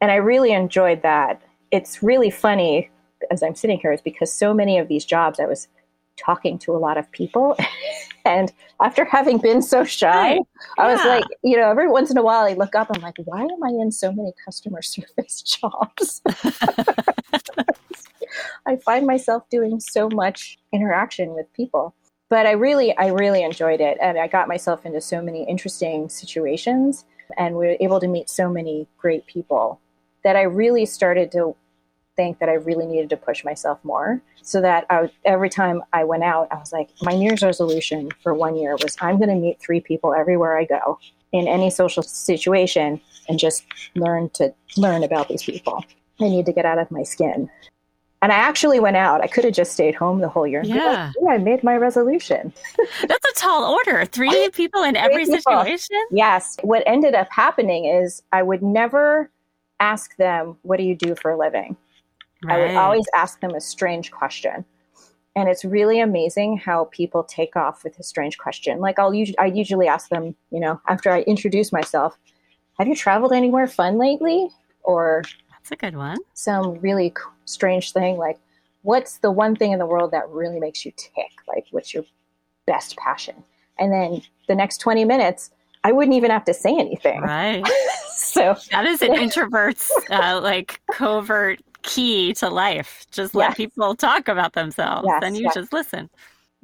And 0.00 0.10
I 0.10 0.16
really 0.16 0.52
enjoyed 0.52 1.02
that. 1.02 1.40
It's 1.70 2.02
really 2.02 2.30
funny 2.30 2.90
as 3.30 3.42
I'm 3.42 3.54
sitting 3.54 3.78
here 3.78 3.92
is 3.92 4.00
because 4.00 4.32
so 4.32 4.54
many 4.54 4.78
of 4.78 4.88
these 4.88 5.04
jobs 5.04 5.40
I 5.40 5.46
was 5.46 5.68
talking 6.16 6.58
to 6.60 6.74
a 6.74 6.78
lot 6.78 6.96
of 6.96 7.10
people. 7.12 7.56
and 8.24 8.52
after 8.82 9.04
having 9.04 9.38
been 9.38 9.62
so 9.62 9.84
shy, 9.84 10.34
yeah. 10.34 10.40
I 10.78 10.92
was 10.92 11.04
like, 11.04 11.24
you 11.42 11.56
know, 11.56 11.70
every 11.70 11.88
once 11.88 12.10
in 12.10 12.18
a 12.18 12.22
while 12.22 12.44
I 12.46 12.54
look 12.54 12.74
up, 12.74 12.88
I'm 12.92 13.02
like, 13.02 13.16
why 13.24 13.42
am 13.42 13.62
I 13.64 13.68
in 13.68 13.92
so 13.92 14.12
many 14.12 14.32
customer 14.44 14.82
service 14.92 15.42
jobs? 15.42 16.22
I 18.66 18.76
find 18.76 19.06
myself 19.06 19.48
doing 19.50 19.80
so 19.80 20.08
much 20.10 20.58
interaction 20.72 21.34
with 21.34 21.52
people. 21.52 21.94
But 22.28 22.46
I 22.46 22.52
really, 22.52 22.96
I 22.96 23.08
really 23.08 23.44
enjoyed 23.44 23.80
it. 23.80 23.98
And 24.00 24.18
I 24.18 24.26
got 24.26 24.48
myself 24.48 24.84
into 24.84 25.00
so 25.00 25.22
many 25.22 25.44
interesting 25.44 26.08
situations 26.08 27.04
and 27.38 27.54
we 27.56 27.66
were 27.66 27.76
able 27.80 28.00
to 28.00 28.08
meet 28.08 28.28
so 28.28 28.48
many 28.50 28.86
great 28.98 29.26
people 29.26 29.80
that 30.24 30.36
I 30.36 30.42
really 30.42 30.86
started 30.86 31.30
to 31.32 31.54
think 32.16 32.38
that 32.38 32.48
I 32.48 32.54
really 32.54 32.86
needed 32.86 33.10
to 33.10 33.16
push 33.16 33.44
myself 33.44 33.78
more. 33.84 34.20
So 34.42 34.60
that 34.60 34.86
I, 34.90 35.10
every 35.24 35.50
time 35.50 35.82
I 35.92 36.04
went 36.04 36.24
out, 36.24 36.48
I 36.50 36.56
was 36.56 36.72
like, 36.72 36.90
my 37.02 37.12
New 37.12 37.28
Year's 37.28 37.42
resolution 37.42 38.10
for 38.22 38.34
one 38.34 38.56
year 38.56 38.76
was 38.82 38.96
I'm 39.00 39.18
going 39.18 39.28
to 39.28 39.34
meet 39.34 39.60
three 39.60 39.80
people 39.80 40.14
everywhere 40.14 40.56
I 40.58 40.64
go 40.64 40.98
in 41.32 41.46
any 41.46 41.70
social 41.70 42.02
situation 42.02 43.00
and 43.28 43.38
just 43.38 43.64
learn 43.94 44.30
to 44.30 44.54
learn 44.76 45.04
about 45.04 45.28
these 45.28 45.42
people. 45.42 45.84
I 46.20 46.24
need 46.24 46.46
to 46.46 46.52
get 46.52 46.64
out 46.64 46.78
of 46.78 46.90
my 46.90 47.02
skin. 47.02 47.50
And 48.22 48.32
I 48.32 48.36
actually 48.36 48.80
went 48.80 48.96
out. 48.96 49.20
I 49.20 49.26
could 49.26 49.44
have 49.44 49.52
just 49.52 49.72
stayed 49.72 49.94
home 49.94 50.20
the 50.20 50.28
whole 50.28 50.46
year. 50.46 50.62
Yeah. 50.64 51.12
Like, 51.20 51.40
I 51.40 51.42
made 51.42 51.62
my 51.62 51.76
resolution. 51.76 52.52
That's 53.06 53.24
a 53.30 53.34
tall 53.34 53.74
order. 53.74 54.06
Three 54.06 54.48
people 54.50 54.82
in 54.82 54.96
every 54.96 55.26
people. 55.26 55.42
situation? 55.42 55.96
Yes. 56.10 56.56
What 56.62 56.82
ended 56.86 57.14
up 57.14 57.28
happening 57.30 57.84
is 57.84 58.22
I 58.32 58.42
would 58.42 58.62
never 58.62 59.30
ask 59.80 60.16
them, 60.16 60.56
What 60.62 60.78
do 60.78 60.84
you 60.84 60.94
do 60.94 61.14
for 61.14 61.30
a 61.30 61.38
living? 61.38 61.76
I 62.50 62.58
would 62.58 62.74
always 62.76 63.06
ask 63.14 63.40
them 63.40 63.54
a 63.54 63.60
strange 63.60 64.10
question. 64.10 64.64
And 65.34 65.50
it's 65.50 65.64
really 65.64 66.00
amazing 66.00 66.56
how 66.56 66.88
people 66.92 67.22
take 67.22 67.56
off 67.56 67.84
with 67.84 67.98
a 67.98 68.02
strange 68.02 68.38
question. 68.38 68.80
Like 68.80 68.98
I'll 68.98 69.12
usually, 69.12 69.38
I 69.38 69.46
usually 69.46 69.86
ask 69.86 70.08
them, 70.08 70.34
you 70.50 70.60
know, 70.60 70.80
after 70.88 71.10
I 71.10 71.20
introduce 71.22 71.72
myself, 71.72 72.16
have 72.78 72.88
you 72.88 72.96
traveled 72.96 73.32
anywhere 73.32 73.66
fun 73.66 73.98
lately? 73.98 74.48
Or 74.82 75.22
that's 75.50 75.72
a 75.72 75.76
good 75.76 75.96
one. 75.96 76.16
Some 76.32 76.80
really 76.80 77.12
strange 77.44 77.92
thing 77.92 78.16
like, 78.16 78.38
what's 78.82 79.18
the 79.18 79.30
one 79.30 79.56
thing 79.56 79.72
in 79.72 79.78
the 79.78 79.86
world 79.86 80.12
that 80.12 80.28
really 80.30 80.60
makes 80.60 80.84
you 80.84 80.92
tick? 80.96 81.32
Like, 81.48 81.66
what's 81.70 81.92
your 81.92 82.04
best 82.66 82.96
passion? 82.96 83.44
And 83.78 83.92
then 83.92 84.22
the 84.48 84.54
next 84.54 84.78
20 84.78 85.04
minutes, 85.04 85.50
I 85.84 85.92
wouldn't 85.92 86.16
even 86.16 86.30
have 86.30 86.44
to 86.44 86.54
say 86.54 86.70
anything. 86.70 87.20
Right. 87.20 87.64
so 88.16 88.56
that 88.70 88.86
is 88.86 89.02
an 89.02 89.14
introvert's 89.14 89.92
uh, 90.10 90.40
like 90.42 90.80
covert 90.92 91.60
key 91.86 92.34
to 92.34 92.50
life. 92.50 93.06
Just 93.10 93.34
let 93.34 93.50
yes. 93.50 93.56
people 93.56 93.94
talk 93.94 94.28
about 94.28 94.52
themselves, 94.52 95.06
yes, 95.08 95.22
and 95.24 95.36
you 95.36 95.44
yes. 95.44 95.54
just 95.54 95.72
listen. 95.72 96.10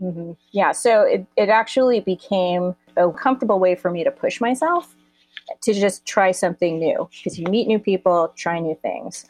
Mm-hmm. 0.00 0.33
Yeah. 0.50 0.73
So 0.73 1.02
it, 1.02 1.26
it 1.37 1.49
actually 1.49 2.00
became 2.00 2.75
a 2.97 3.11
comfortable 3.11 3.59
way 3.59 3.75
for 3.75 3.91
me 3.91 4.05
to 4.05 4.11
push 4.11 4.41
myself 4.41 4.95
to 5.62 5.73
just 5.73 6.05
try 6.05 6.33
something 6.33 6.79
new 6.79 7.09
because 7.12 7.38
you 7.38 7.47
meet 7.47 7.69
new 7.69 7.79
people, 7.79 8.33
try 8.37 8.59
new 8.59 8.76
things. 8.83 9.26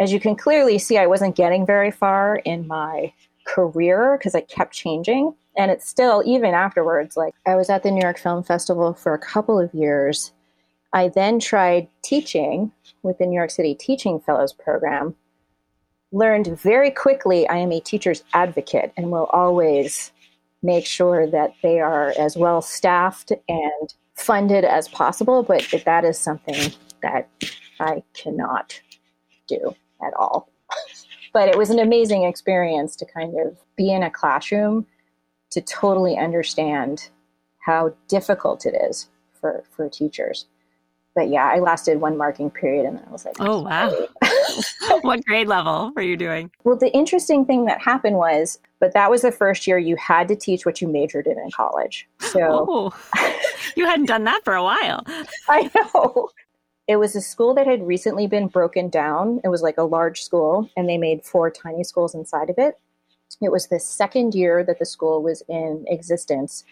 As 0.00 0.12
you 0.12 0.20
can 0.20 0.36
clearly 0.36 0.78
see, 0.78 0.98
I 0.98 1.06
wasn't 1.06 1.36
getting 1.36 1.64
very 1.64 1.90
far 1.90 2.36
in 2.44 2.66
my 2.66 3.12
career 3.46 4.16
because 4.18 4.34
I 4.34 4.42
kept 4.42 4.72
changing. 4.72 5.34
And 5.56 5.70
it's 5.70 5.88
still, 5.88 6.22
even 6.24 6.54
afterwards, 6.54 7.16
like 7.16 7.34
I 7.46 7.56
was 7.56 7.70
at 7.70 7.82
the 7.82 7.90
New 7.90 8.02
York 8.02 8.18
Film 8.18 8.42
Festival 8.44 8.94
for 8.94 9.14
a 9.14 9.18
couple 9.18 9.58
of 9.58 9.72
years. 9.74 10.32
I 10.92 11.08
then 11.08 11.38
tried 11.38 11.88
teaching 12.02 12.72
with 13.02 13.18
the 13.18 13.26
New 13.26 13.36
York 13.36 13.50
City 13.50 13.74
Teaching 13.74 14.20
Fellows 14.20 14.52
Program. 14.52 15.14
Learned 16.12 16.58
very 16.58 16.90
quickly 16.90 17.46
I 17.48 17.56
am 17.56 17.72
a 17.72 17.80
teacher's 17.80 18.24
advocate 18.32 18.92
and 18.96 19.10
will 19.10 19.26
always 19.26 20.12
make 20.62 20.86
sure 20.86 21.26
that 21.26 21.54
they 21.62 21.80
are 21.80 22.14
as 22.18 22.36
well 22.36 22.62
staffed 22.62 23.32
and 23.48 23.94
funded 24.14 24.64
as 24.64 24.88
possible, 24.88 25.42
but 25.42 25.64
that 25.84 26.04
is 26.04 26.18
something 26.18 26.72
that 27.02 27.28
I 27.78 28.02
cannot 28.14 28.80
do 29.46 29.74
at 30.02 30.14
all. 30.18 30.50
but 31.32 31.48
it 31.48 31.56
was 31.56 31.70
an 31.70 31.78
amazing 31.78 32.24
experience 32.24 32.96
to 32.96 33.06
kind 33.06 33.38
of 33.40 33.56
be 33.76 33.92
in 33.92 34.02
a 34.02 34.10
classroom 34.10 34.86
to 35.50 35.60
totally 35.60 36.16
understand 36.16 37.10
how 37.64 37.94
difficult 38.08 38.66
it 38.66 38.74
is 38.74 39.08
for, 39.40 39.64
for 39.70 39.88
teachers. 39.88 40.46
But 41.14 41.28
yeah, 41.28 41.46
I 41.46 41.58
lasted 41.58 42.00
one 42.00 42.16
marking 42.16 42.50
period 42.50 42.86
and 42.86 42.98
then 42.98 43.04
I 43.08 43.10
was 43.10 43.24
like, 43.24 43.34
oh, 43.40 43.62
wow. 43.62 43.92
what 45.00 45.24
grade 45.24 45.48
level 45.48 45.92
were 45.96 46.02
you 46.02 46.16
doing? 46.16 46.50
Well, 46.64 46.76
the 46.76 46.92
interesting 46.92 47.44
thing 47.44 47.64
that 47.64 47.80
happened 47.80 48.16
was, 48.16 48.58
but 48.78 48.94
that 48.94 49.10
was 49.10 49.22
the 49.22 49.32
first 49.32 49.66
year 49.66 49.78
you 49.78 49.96
had 49.96 50.28
to 50.28 50.36
teach 50.36 50.64
what 50.64 50.80
you 50.80 50.86
majored 50.86 51.26
in 51.26 51.38
in 51.38 51.50
college. 51.50 52.08
So 52.20 52.92
you 53.76 53.84
hadn't 53.84 54.06
done 54.06 54.24
that 54.24 54.44
for 54.44 54.54
a 54.54 54.62
while. 54.62 55.02
I 55.48 55.70
know. 55.74 56.28
It 56.86 56.96
was 56.96 57.14
a 57.14 57.20
school 57.20 57.52
that 57.54 57.66
had 57.66 57.86
recently 57.86 58.26
been 58.26 58.48
broken 58.48 58.88
down. 58.88 59.40
It 59.44 59.48
was 59.48 59.60
like 59.60 59.76
a 59.76 59.82
large 59.82 60.22
school, 60.22 60.70
and 60.76 60.88
they 60.88 60.96
made 60.96 61.24
four 61.24 61.50
tiny 61.50 61.84
schools 61.84 62.14
inside 62.14 62.48
of 62.48 62.56
it. 62.58 62.78
It 63.42 63.52
was 63.52 63.68
the 63.68 63.78
second 63.78 64.34
year 64.34 64.64
that 64.64 64.78
the 64.78 64.86
school 64.86 65.22
was 65.22 65.42
in 65.48 65.84
existence. 65.88 66.64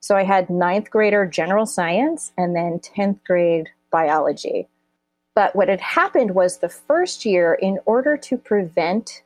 So 0.00 0.16
I 0.16 0.22
had 0.22 0.48
ninth 0.48 0.90
grader 0.90 1.26
general 1.26 1.66
science 1.66 2.32
and 2.38 2.54
then 2.54 2.78
10th 2.78 3.24
grade 3.24 3.70
biology. 3.96 4.68
But 5.34 5.56
what 5.56 5.68
had 5.68 5.80
happened 5.80 6.34
was 6.34 6.58
the 6.58 6.68
first 6.68 7.24
year, 7.24 7.54
in 7.54 7.78
order 7.86 8.16
to 8.28 8.36
prevent 8.36 9.22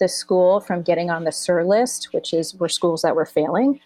the 0.00 0.08
school 0.08 0.58
from 0.58 0.82
getting 0.82 1.10
on 1.10 1.22
the 1.24 1.30
SURR 1.30 1.64
list, 1.64 2.08
which 2.12 2.32
is 2.32 2.54
were 2.56 2.68
schools 2.68 3.02
that 3.02 3.14
were 3.14 3.26
failing, 3.26 3.80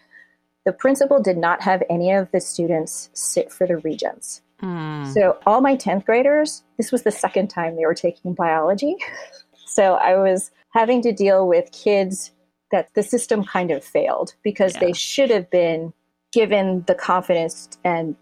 the 0.65 0.73
principal 0.73 1.21
did 1.21 1.37
not 1.37 1.61
have 1.63 1.83
any 1.91 2.11
of 2.13 2.31
the 2.33 2.41
students 2.41 3.11
sit 3.13 3.53
for 3.53 3.67
the 3.67 3.77
regents. 3.79 4.41
Mm. 4.63 5.13
So 5.13 5.37
all 5.45 5.61
my 5.61 5.77
10th 5.77 6.07
graders, 6.07 6.63
this 6.79 6.91
was 6.91 7.03
the 7.03 7.13
second 7.13 7.49
time 7.49 7.77
they 7.77 7.85
were 7.85 7.95
taking 7.95 8.33
biology. 8.33 8.97
so 9.67 9.95
I 9.95 10.17
was 10.17 10.51
having 10.71 11.03
to 11.03 11.13
deal 11.13 11.47
with 11.47 11.71
kids 11.73 12.33
that 12.71 12.89
the 12.95 13.03
system 13.03 13.45
kind 13.45 13.71
of 13.71 13.85
failed 13.85 14.35
because 14.43 14.75
yeah. 14.75 14.81
they 14.81 14.93
should 14.95 15.31
have 15.31 15.51
been 15.51 15.93
given 16.33 16.85
the 16.87 16.95
confidence 16.95 17.69
and 17.85 18.17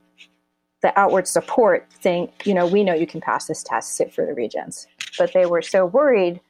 the 0.82 0.98
outward 0.98 1.28
support 1.28 1.86
saying, 2.00 2.30
you 2.44 2.54
know, 2.54 2.66
we 2.66 2.84
know 2.84 2.94
you 2.94 3.06
can 3.06 3.20
pass 3.20 3.46
this 3.46 3.62
test, 3.62 3.94
sit 3.94 4.12
for 4.12 4.26
the 4.26 4.34
regents. 4.34 4.86
But 5.16 5.32
they 5.32 5.46
were 5.46 5.62
so 5.62 5.86
worried 5.86 6.40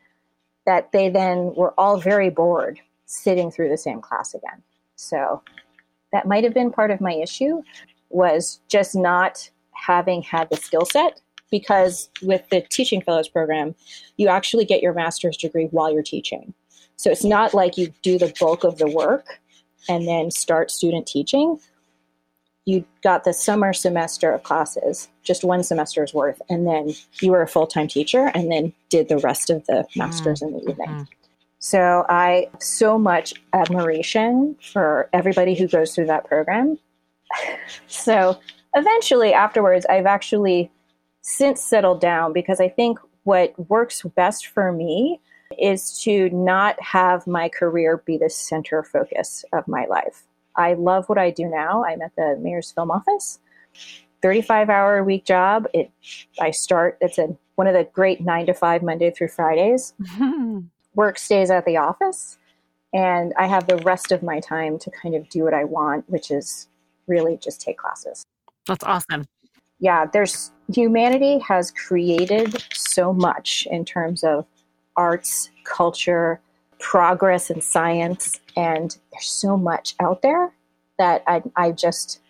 that 0.67 0.93
they 0.93 1.09
then 1.09 1.55
were 1.55 1.75
all 1.79 1.99
very 1.99 2.31
bored 2.31 2.81
sitting 3.07 3.51
through 3.51 3.69
the 3.69 3.77
same 3.77 4.01
class 4.01 4.35
again. 4.35 4.63
So 4.97 5.43
that 6.13 6.27
might 6.27 6.45
have 6.45 6.55
been 6.55 6.71
part 6.71 6.91
of 6.91 7.01
my 7.01 7.13
issue 7.13 7.63
was 8.11 8.61
just 8.69 8.95
not 8.95 9.51
having 9.73 10.23
had 10.23 10.49
the 10.51 10.57
skill 10.57 10.85
set 10.85 11.21
because 11.51 12.09
with 12.23 12.49
the 12.51 12.63
teaching 12.71 13.03
fellows 13.03 13.29
program, 13.29 13.75
you 14.17 14.29
actually 14.29 14.65
get 14.65 14.83
your 14.83 14.95
master's 14.95 15.37
degree 15.37 15.67
while 15.71 15.93
you're 15.93 16.03
teaching. 16.03 16.55
So 16.97 17.11
it's 17.11 17.25
not 17.25 17.53
like 17.53 17.77
you 17.77 17.93
do 18.03 18.19
the 18.19 18.33
bulk 18.39 18.65
of 18.65 18.79
the 18.79 18.89
work 18.89 19.41
and 19.89 20.07
then 20.07 20.31
start 20.31 20.71
student 20.71 21.07
teaching 21.07 21.59
you 22.65 22.85
got 23.03 23.25
the 23.25 23.33
summer 23.33 23.73
semester 23.73 24.31
of 24.33 24.43
classes, 24.43 25.09
just 25.23 25.43
one 25.43 25.63
semester's 25.63 26.15
worth, 26.15 26.41
and 26.49 26.67
then 26.67 26.93
you 27.21 27.33
were 27.33 27.43
a 27.43 27.49
full 27.49 27.67
time 27.67 27.89
teacher 27.89 28.31
and 28.35 28.51
then 28.51 28.73
did 28.89 29.09
the 29.09 29.19
rest 29.19 29.51
of 29.51 29.67
the 29.67 29.85
masters 29.97 30.41
mm-hmm. 30.41 30.57
in 30.57 30.65
the 30.65 30.71
evening. 30.71 30.89
Mm-hmm. 30.89 31.03
So 31.59 32.05
I 32.09 32.49
have 32.53 32.63
so 32.63 32.99
much 32.99 33.35
admiration 33.53 34.57
for 34.73 35.09
everybody 35.13 35.55
who 35.55 35.69
goes 35.69 35.95
through 35.95 36.07
that 36.07 36.27
program. 36.27 36.79
so 37.87 38.39
eventually, 38.75 39.33
afterwards, 39.33 39.87
I've 39.87 40.07
actually 40.07 40.71
since 41.23 41.63
settled 41.63 42.01
down 42.01 42.33
because 42.33 42.61
I 42.61 42.69
think 42.69 42.99
what 43.25 43.55
works 43.71 44.03
best 44.17 44.49
for 44.49 44.73
me 44.73 45.21
is 45.59 46.03
to 46.03 46.31
not 46.31 46.81
have 46.83 47.27
my 47.27 47.49
career 47.49 48.03
be 48.05 48.17
the 48.17 48.31
center 48.31 48.83
focus 48.83 49.45
of 49.53 49.67
my 49.69 49.85
life. 49.87 50.25
I 50.57 50.75
love 50.75 51.09
what 51.09 51.19
I 51.19 51.31
do 51.31 51.49
now. 51.49 51.85
I'm 51.85 52.03
at 52.03 52.15
the 52.17 52.37
mayor's 52.41 52.71
film 52.73 52.91
office. 52.91 53.39
35 54.23 54.71
hour 54.71 54.99
a 54.99 55.05
week 55.05 55.25
job. 55.25 55.67
It 55.75 55.91
I 56.41 56.51
start 56.51 56.99
it's 57.01 57.19
a 57.19 57.37
one 57.57 57.67
of 57.67 57.75
the 57.75 57.85
great 57.93 58.21
9 58.21 58.47
to 58.47 58.55
5 58.55 58.83
Monday 58.83 59.11
through 59.11 59.29
Fridays. 59.29 59.95
Work 60.95 61.19
stays 61.19 61.51
at 61.51 61.65
the 61.65 61.77
office 61.77 62.39
and 62.93 63.33
I 63.39 63.47
have 63.47 63.67
the 63.67 63.77
rest 63.79 64.13
of 64.13 64.23
my 64.23 64.41
time 64.41 64.79
to 64.79 64.91
kind 64.91 65.15
of 65.15 65.29
do 65.29 65.45
what 65.45 65.55
I 65.55 65.65
want, 65.65 66.09
which 66.09 66.31
is 66.31 66.69
really 67.07 67.37
just 67.37 67.61
take 67.61 67.79
classes. 67.79 68.25
That's 68.67 68.85
awesome. 68.85 69.27
Yeah, 69.81 70.07
there's 70.07 70.53
humanity 70.73 71.39
has 71.41 71.73
created 71.73 72.63
so 72.73 73.13
much 73.13 73.67
in 73.71 73.85
terms 73.85 74.23
of 74.23 74.47
arts, 74.97 75.51
culture, 75.65 76.41
progress 76.83 77.49
in 77.49 77.61
science, 77.61 78.39
and 78.57 78.97
there's 79.13 79.29
so 79.29 79.57
much 79.57 79.95
out 80.01 80.21
there 80.21 80.53
that 80.99 81.23
I, 81.27 81.43
I 81.57 81.71
just 81.71 82.21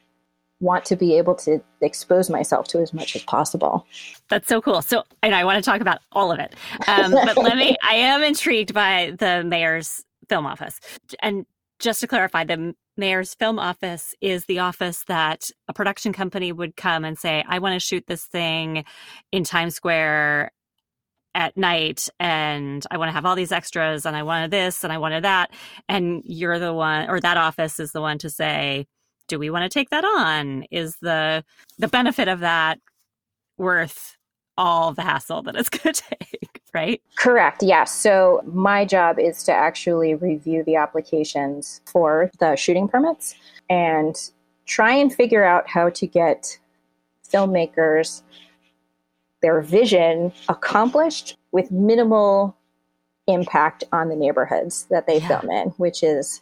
want 0.60 0.84
to 0.84 0.94
be 0.94 1.18
able 1.18 1.34
to 1.34 1.60
expose 1.80 2.30
myself 2.30 2.68
to 2.68 2.78
as 2.78 2.94
much 2.94 3.16
as 3.16 3.22
possible. 3.24 3.84
That's 4.28 4.46
so 4.46 4.60
cool. 4.60 4.80
So, 4.80 5.02
and 5.22 5.34
I 5.34 5.44
want 5.44 5.62
to 5.62 5.68
talk 5.68 5.80
about 5.80 5.98
all 6.12 6.30
of 6.30 6.38
it. 6.38 6.54
Um, 6.86 7.10
but 7.10 7.36
let 7.36 7.56
me, 7.56 7.76
I 7.82 7.94
am 7.94 8.22
intrigued 8.22 8.72
by 8.72 9.12
the 9.18 9.42
mayor's 9.42 10.04
film 10.28 10.46
office. 10.46 10.78
And 11.20 11.46
just 11.80 11.98
to 12.00 12.06
clarify, 12.06 12.44
the 12.44 12.74
mayor's 12.96 13.34
film 13.34 13.58
office 13.58 14.14
is 14.20 14.44
the 14.44 14.60
office 14.60 15.02
that 15.08 15.50
a 15.66 15.72
production 15.72 16.12
company 16.12 16.52
would 16.52 16.76
come 16.76 17.04
and 17.04 17.18
say, 17.18 17.44
I 17.48 17.58
want 17.58 17.74
to 17.74 17.80
shoot 17.80 18.04
this 18.06 18.26
thing 18.26 18.84
in 19.32 19.42
Times 19.42 19.74
Square 19.74 20.52
at 21.34 21.56
night 21.56 22.08
and 22.20 22.84
I 22.90 22.98
want 22.98 23.08
to 23.08 23.12
have 23.12 23.24
all 23.24 23.34
these 23.34 23.52
extras 23.52 24.04
and 24.04 24.16
I 24.16 24.22
wanted 24.22 24.50
this 24.50 24.84
and 24.84 24.92
I 24.92 24.98
wanted 24.98 25.24
that. 25.24 25.50
And 25.88 26.22
you're 26.24 26.58
the 26.58 26.74
one, 26.74 27.08
or 27.08 27.20
that 27.20 27.36
office 27.36 27.80
is 27.80 27.92
the 27.92 28.00
one 28.00 28.18
to 28.18 28.30
say, 28.30 28.86
do 29.28 29.38
we 29.38 29.50
want 29.50 29.62
to 29.64 29.68
take 29.68 29.90
that 29.90 30.04
on? 30.04 30.64
Is 30.70 30.96
the 31.00 31.44
the 31.78 31.88
benefit 31.88 32.28
of 32.28 32.40
that 32.40 32.78
worth 33.56 34.16
all 34.58 34.92
the 34.92 35.02
hassle 35.02 35.42
that 35.42 35.56
it's 35.56 35.68
going 35.70 35.94
to 35.94 36.02
take, 36.20 36.60
right? 36.74 37.00
Correct. 37.16 37.62
Yes. 37.62 37.94
So 37.94 38.42
my 38.46 38.84
job 38.84 39.18
is 39.18 39.42
to 39.44 39.52
actually 39.52 40.14
review 40.14 40.62
the 40.64 40.76
applications 40.76 41.80
for 41.86 42.30
the 42.38 42.56
shooting 42.56 42.88
permits 42.88 43.34
and 43.70 44.30
try 44.66 44.92
and 44.92 45.12
figure 45.12 45.44
out 45.44 45.68
how 45.68 45.88
to 45.90 46.06
get 46.06 46.58
filmmakers 47.32 48.22
their 49.42 49.60
vision 49.60 50.32
accomplished 50.48 51.36
with 51.52 51.70
minimal 51.70 52.56
impact 53.26 53.84
on 53.92 54.08
the 54.08 54.16
neighborhoods 54.16 54.86
that 54.90 55.06
they 55.06 55.18
yeah. 55.18 55.28
film 55.28 55.50
in, 55.50 55.68
which 55.76 56.02
is 56.02 56.40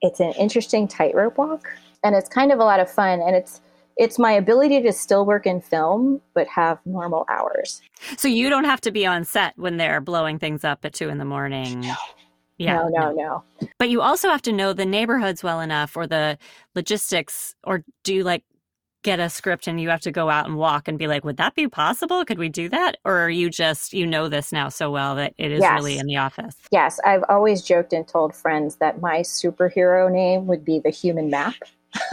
it's 0.00 0.20
an 0.20 0.32
interesting 0.32 0.88
tightrope 0.88 1.36
walk 1.36 1.68
and 2.02 2.14
it's 2.14 2.28
kind 2.28 2.52
of 2.52 2.58
a 2.58 2.64
lot 2.64 2.80
of 2.80 2.90
fun 2.90 3.20
and 3.20 3.36
it's 3.36 3.60
it's 3.96 4.18
my 4.18 4.32
ability 4.32 4.80
to 4.80 4.92
still 4.92 5.26
work 5.26 5.46
in 5.46 5.60
film 5.60 6.22
but 6.32 6.46
have 6.48 6.78
normal 6.86 7.26
hours. 7.28 7.82
So 8.16 8.28
you 8.28 8.48
don't 8.48 8.64
have 8.64 8.80
to 8.82 8.90
be 8.90 9.04
on 9.04 9.24
set 9.24 9.52
when 9.56 9.76
they're 9.76 10.00
blowing 10.00 10.38
things 10.38 10.64
up 10.64 10.84
at 10.84 10.94
two 10.94 11.08
in 11.08 11.18
the 11.18 11.24
morning. 11.24 11.80
No. 11.80 11.94
Yeah, 12.56 12.76
no, 12.76 12.88
no, 12.88 13.12
no. 13.12 13.68
But 13.78 13.88
you 13.88 14.02
also 14.02 14.28
have 14.28 14.42
to 14.42 14.52
know 14.52 14.74
the 14.74 14.84
neighborhoods 14.84 15.42
well 15.42 15.60
enough 15.60 15.96
or 15.96 16.06
the 16.06 16.36
logistics, 16.74 17.54
or 17.64 17.82
do 18.04 18.14
you 18.14 18.22
like 18.22 18.44
get 19.02 19.18
a 19.18 19.30
script 19.30 19.66
and 19.66 19.80
you 19.80 19.88
have 19.88 20.00
to 20.02 20.10
go 20.10 20.28
out 20.28 20.46
and 20.46 20.56
walk 20.56 20.88
and 20.88 20.98
be 20.98 21.06
like, 21.06 21.24
would 21.24 21.38
that 21.38 21.54
be 21.54 21.68
possible? 21.68 22.24
Could 22.24 22.38
we 22.38 22.48
do 22.48 22.68
that? 22.68 22.98
Or 23.04 23.18
are 23.18 23.30
you 23.30 23.48
just, 23.48 23.92
you 23.92 24.06
know, 24.06 24.28
this 24.28 24.52
now 24.52 24.68
so 24.68 24.90
well 24.90 25.14
that 25.16 25.34
it 25.38 25.50
is 25.50 25.60
yes. 25.60 25.74
really 25.74 25.98
in 25.98 26.06
the 26.06 26.16
office? 26.16 26.56
Yes. 26.70 27.00
I've 27.04 27.24
always 27.28 27.62
joked 27.62 27.92
and 27.92 28.06
told 28.06 28.34
friends 28.34 28.76
that 28.76 29.00
my 29.00 29.20
superhero 29.20 30.10
name 30.12 30.46
would 30.46 30.64
be 30.64 30.78
the 30.78 30.90
human 30.90 31.30
map. 31.30 31.54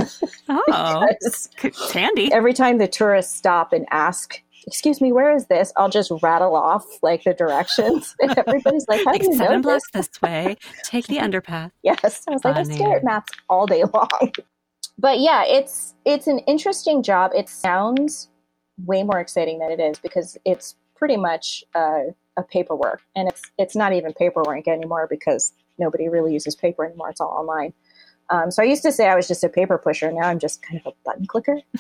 oh, 0.50 1.08
it's 1.22 1.50
handy. 1.94 2.32
Every 2.32 2.54
time 2.54 2.78
the 2.78 2.88
tourists 2.88 3.36
stop 3.36 3.74
and 3.74 3.86
ask, 3.92 4.42
excuse 4.66 5.02
me, 5.02 5.12
where 5.12 5.36
is 5.36 5.48
this? 5.48 5.74
I'll 5.76 5.90
just 5.90 6.12
rattle 6.22 6.56
off 6.56 6.86
like 7.04 7.24
the 7.26 7.34
directions. 7.34 8.16
And 8.22 8.38
everybody's 8.48 8.88
like, 8.88 9.04
how 9.04 9.12
like 9.12 9.22
do 9.22 9.28
you 9.28 9.36
seven 9.36 9.58
know 9.58 9.62
blocks 9.62 9.84
this? 9.94 10.08
this 10.08 10.22
way. 10.22 10.58
Take 10.84 11.08
the 11.08 11.20
underpath. 11.20 11.74
Yes. 11.84 12.24
I 12.28 12.32
was 12.32 12.42
Funny. 12.42 12.56
like, 12.60 12.72
I 12.72 12.76
stare 12.76 12.98
at 12.98 13.04
maps 13.04 13.34
all 13.50 13.68
day 13.68 13.84
long 13.94 14.32
but 14.98 15.20
yeah, 15.20 15.44
it's 15.46 15.94
it's 16.06 16.28
an 16.28 16.40
interesting 16.40 17.04
job. 17.04 17.32
It 17.36 17.50
sounds 17.50 18.30
way 18.86 19.04
more 19.04 19.20
exciting 19.20 19.60
than 19.60 19.72
it 19.72 19.80
is 19.80 20.00
because 20.00 20.38
it's 20.46 20.76
pretty 20.96 21.18
much 21.18 21.64
uh, 21.76 22.06
a 22.38 22.44
paperwork, 22.44 23.02
and 23.16 23.28
it's 23.28 23.42
it's 23.58 23.76
not 23.76 23.94
even 23.94 24.14
paperwork 24.14 24.68
anymore 24.68 25.08
because 25.10 25.54
nobody 25.78 26.10
really 26.10 26.34
uses 26.34 26.56
paper 26.56 26.86
anymore. 26.86 27.10
It's 27.10 27.22
all 27.22 27.30
online. 27.30 27.74
Um, 28.30 28.52
so 28.52 28.62
I 28.62 28.66
used 28.66 28.84
to 28.84 28.92
say 28.92 29.08
I 29.08 29.16
was 29.16 29.28
just 29.28 29.44
a 29.44 29.50
paper 29.50 29.78
pusher. 29.78 30.12
Now 30.12 30.28
I'm 30.28 30.40
just 30.40 30.62
kind 30.62 30.82
of 30.84 30.94
a 30.94 30.96
button 31.06 31.26
clicker. 31.28 31.62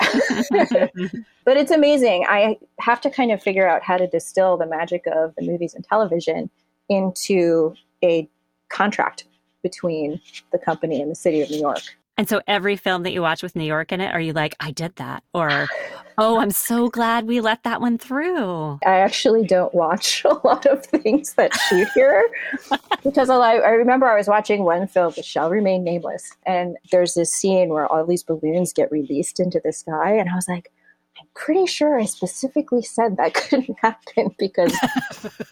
but 1.44 1.58
it's 1.58 1.72
amazing. 1.72 2.26
I 2.28 2.58
have 2.80 3.02
to 3.02 3.10
kind 3.10 3.32
of 3.32 3.42
figure 3.42 3.68
out 3.68 3.84
how 3.84 3.98
to 3.98 4.08
distill 4.08 4.56
the 4.56 4.66
magic 4.66 5.06
of 5.08 5.36
the 5.36 5.46
movies 5.46 5.74
and 5.74 5.84
television 5.84 6.50
into 6.88 7.74
a 8.02 8.30
contract 8.70 9.26
between 9.62 10.22
the 10.54 10.58
company 10.58 11.02
and 11.02 11.12
the 11.12 11.16
city 11.16 11.42
of 11.42 11.50
New 11.50 11.60
York. 11.60 11.84
And 12.18 12.28
so 12.28 12.42
every 12.48 12.76
film 12.76 13.04
that 13.04 13.14
you 13.14 13.22
watch 13.22 13.44
with 13.44 13.56
New 13.56 13.64
York 13.64 13.92
in 13.92 14.02
it, 14.02 14.12
are 14.12 14.20
you 14.20 14.34
like, 14.34 14.56
I 14.60 14.72
did 14.72 14.96
that? 14.96 15.24
Or, 15.34 15.68
oh, 16.18 16.40
I'm 16.40 16.50
so 16.50 16.90
glad 16.90 17.28
we 17.28 17.42
let 17.42 17.62
that 17.64 17.80
one 17.80 18.00
through? 18.00 18.80
I 18.86 19.00
actually 19.00 19.46
don't 19.46 19.74
watch 19.74 20.24
a 20.26 20.34
lot 20.46 20.66
of 20.66 20.84
things 20.86 21.34
that 21.34 21.54
shoot 21.70 21.88
here 21.94 22.28
because 23.04 23.30
I, 23.30 23.58
I 23.58 23.70
remember 23.70 24.08
I 24.08 24.16
was 24.16 24.28
watching 24.28 24.64
one 24.64 24.88
film, 24.88 25.14
which 25.16 25.26
shall 25.26 25.52
remain 25.52 25.84
nameless. 25.84 26.34
And 26.46 26.78
there's 26.92 27.14
this 27.14 27.32
scene 27.32 27.70
where 27.70 27.86
all 27.86 28.06
these 28.06 28.24
balloons 28.24 28.74
get 28.74 28.92
released 28.92 29.40
into 29.40 29.62
the 29.64 29.72
sky. 29.72 30.14
And 30.14 30.30
I 30.30 30.36
was 30.36 30.48
like, 30.48 30.72
I'm 31.20 31.28
pretty 31.34 31.66
sure 31.66 32.00
I 32.00 32.06
specifically 32.06 32.82
said 32.82 33.18
that 33.18 33.34
couldn't 33.50 33.78
happen 33.82 34.36
because 34.38 34.78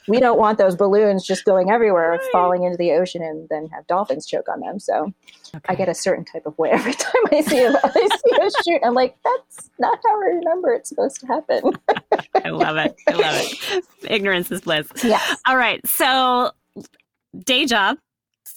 we 0.08 0.20
don't 0.20 0.38
want 0.38 0.58
those 0.58 0.76
balloons 0.76 1.26
just 1.26 1.46
going 1.46 1.72
everywhere, 1.72 2.12
right. 2.12 2.22
falling 2.32 2.64
into 2.64 2.78
the 2.78 2.92
ocean, 2.92 3.22
and 3.22 3.48
then 3.50 3.68
have 3.70 3.88
dolphins 3.88 4.26
choke 4.26 4.48
on 4.50 4.60
them. 4.60 4.80
So 4.80 5.14
okay. 5.56 5.66
I 5.70 5.76
get 5.76 5.90
a 5.90 5.96
certain 5.96 6.26
type 6.26 6.46
of 6.46 6.58
way 6.58 6.72
every 6.72 6.94
time 6.94 7.24
I 7.32 7.42
see 7.42 7.64
a, 7.64 7.72
I 7.72 8.10
see 8.26 8.36
a 8.42 8.64
shoot. 8.64 8.82
I'm 8.84 8.94
like, 8.94 9.16
that's 9.24 9.70
not 9.80 10.00
how 10.04 10.22
I 10.22 10.26
remember 10.36 10.74
it's 10.74 10.90
supposed 10.90 11.20
to 11.22 11.28
happen. 11.28 11.72
I 12.44 12.50
love 12.50 12.78
it. 12.78 12.96
I 13.08 13.14
love 13.14 13.36
it. 13.36 13.86
Ignorance 14.10 14.52
is 14.52 14.62
bliss. 14.62 14.88
Yes. 15.04 15.38
All 15.48 15.58
right. 15.58 15.86
So 15.88 16.52
day 17.44 17.66
job 17.66 17.98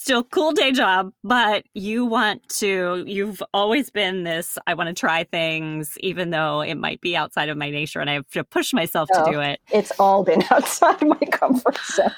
still 0.09 0.25
cool 0.25 0.53
day 0.53 0.73
job, 0.73 1.13
but 1.23 1.65
you 1.75 2.03
want 2.03 2.49
to, 2.49 3.05
you've 3.07 3.43
always 3.53 3.91
been 3.91 4.25
this, 4.25 4.57
I 4.67 4.73
want 4.73 4.87
to 4.89 4.99
try 4.99 5.25
things, 5.25 5.99
even 6.01 6.31
though 6.31 6.63
it 6.63 6.77
might 6.77 7.03
be 7.03 7.15
outside 7.15 7.51
of 7.51 7.59
my 7.59 7.69
nature 7.69 8.01
and 8.01 8.09
I 8.09 8.15
have 8.15 8.31
to 8.31 8.43
push 8.43 8.73
myself 8.73 9.11
oh, 9.13 9.27
to 9.27 9.31
do 9.31 9.41
it. 9.41 9.61
It's 9.71 9.93
all 9.99 10.25
been 10.25 10.43
outside 10.51 11.07
my 11.07 11.19
comfort 11.31 11.77
zone. 11.93 12.09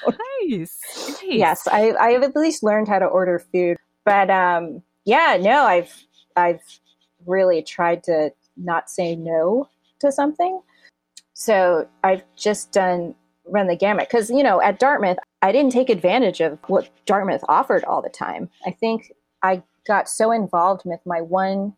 Nice. 0.47 0.79
nice. 1.05 1.21
Yes. 1.21 1.67
I, 1.69 1.93
I 1.99 2.11
have 2.11 2.23
at 2.23 2.33
least 2.33 2.63
learned 2.63 2.87
how 2.87 2.99
to 2.99 3.05
order 3.05 3.39
food, 3.39 3.75
but, 4.05 4.29
um, 4.29 4.81
yeah, 5.03 5.37
no, 5.41 5.63
I've, 5.65 5.93
I've 6.37 6.61
really 7.25 7.61
tried 7.61 8.05
to 8.05 8.31
not 8.55 8.89
say 8.89 9.17
no 9.17 9.67
to 9.99 10.13
something. 10.13 10.61
So 11.33 11.89
I've 12.05 12.23
just 12.37 12.71
done 12.71 13.15
run 13.47 13.67
the 13.67 13.75
gamut 13.75 14.07
because 14.07 14.29
you 14.29 14.43
know 14.43 14.61
at 14.61 14.79
Dartmouth 14.79 15.17
I 15.41 15.51
didn't 15.51 15.71
take 15.71 15.89
advantage 15.89 16.39
of 16.39 16.59
what 16.67 16.89
Dartmouth 17.05 17.43
offered 17.47 17.83
all 17.85 18.01
the 18.01 18.09
time. 18.09 18.49
I 18.65 18.71
think 18.71 19.11
I 19.41 19.63
got 19.87 20.07
so 20.07 20.31
involved 20.31 20.83
with 20.85 20.99
my 21.05 21.21
one 21.21 21.73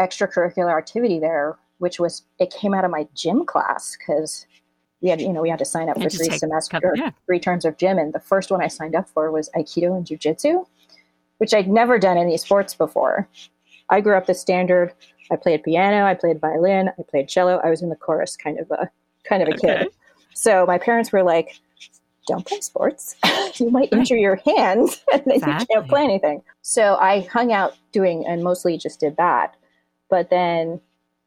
extracurricular 0.00 0.76
activity 0.76 1.18
there, 1.18 1.56
which 1.78 2.00
was 2.00 2.22
it 2.38 2.50
came 2.50 2.74
out 2.74 2.84
of 2.84 2.90
my 2.90 3.06
gym 3.14 3.44
class 3.44 3.96
because 3.96 4.46
we 5.00 5.08
had 5.08 5.20
you 5.20 5.32
know 5.32 5.42
we 5.42 5.50
had 5.50 5.58
to 5.58 5.64
sign 5.64 5.88
up 5.88 6.00
for 6.00 6.08
three 6.08 6.36
semesters, 6.36 6.98
yeah. 6.98 7.10
three 7.26 7.38
terms 7.38 7.64
of 7.64 7.76
gym, 7.76 7.98
and 7.98 8.12
the 8.12 8.20
first 8.20 8.50
one 8.50 8.62
I 8.62 8.68
signed 8.68 8.94
up 8.94 9.08
for 9.08 9.30
was 9.30 9.50
Aikido 9.56 9.96
and 9.96 10.06
Jiu-Jitsu, 10.06 10.64
which 11.38 11.54
I'd 11.54 11.68
never 11.68 11.98
done 11.98 12.18
any 12.18 12.36
sports 12.36 12.74
before. 12.74 13.28
I 13.88 14.00
grew 14.00 14.16
up 14.16 14.26
the 14.26 14.34
standard. 14.34 14.92
I 15.30 15.36
played 15.36 15.62
piano, 15.62 16.04
I 16.04 16.14
played 16.14 16.40
violin, 16.40 16.90
I 16.98 17.02
played 17.02 17.28
cello. 17.28 17.60
I 17.62 17.70
was 17.70 17.82
in 17.82 17.88
the 17.88 17.96
chorus, 17.96 18.36
kind 18.36 18.58
of 18.58 18.70
a 18.70 18.90
kind 19.24 19.42
of 19.42 19.48
a 19.48 19.54
okay. 19.54 19.78
kid. 19.78 19.88
So 20.34 20.66
my 20.66 20.78
parents 20.78 21.12
were 21.12 21.22
like, 21.22 21.60
don't 22.26 22.46
play 22.46 22.60
sports. 22.60 23.16
you 23.54 23.70
might 23.70 23.92
injure 23.92 24.16
your 24.16 24.36
hands 24.36 25.02
and 25.12 25.22
then 25.24 25.36
exactly. 25.36 25.66
you 25.70 25.80
can't 25.80 25.88
play 25.88 26.04
anything. 26.04 26.42
So 26.62 26.96
I 26.96 27.20
hung 27.20 27.52
out 27.52 27.76
doing 27.92 28.26
and 28.26 28.42
mostly 28.42 28.76
just 28.76 29.00
did 29.00 29.16
that. 29.16 29.56
But 30.08 30.30
then 30.30 30.80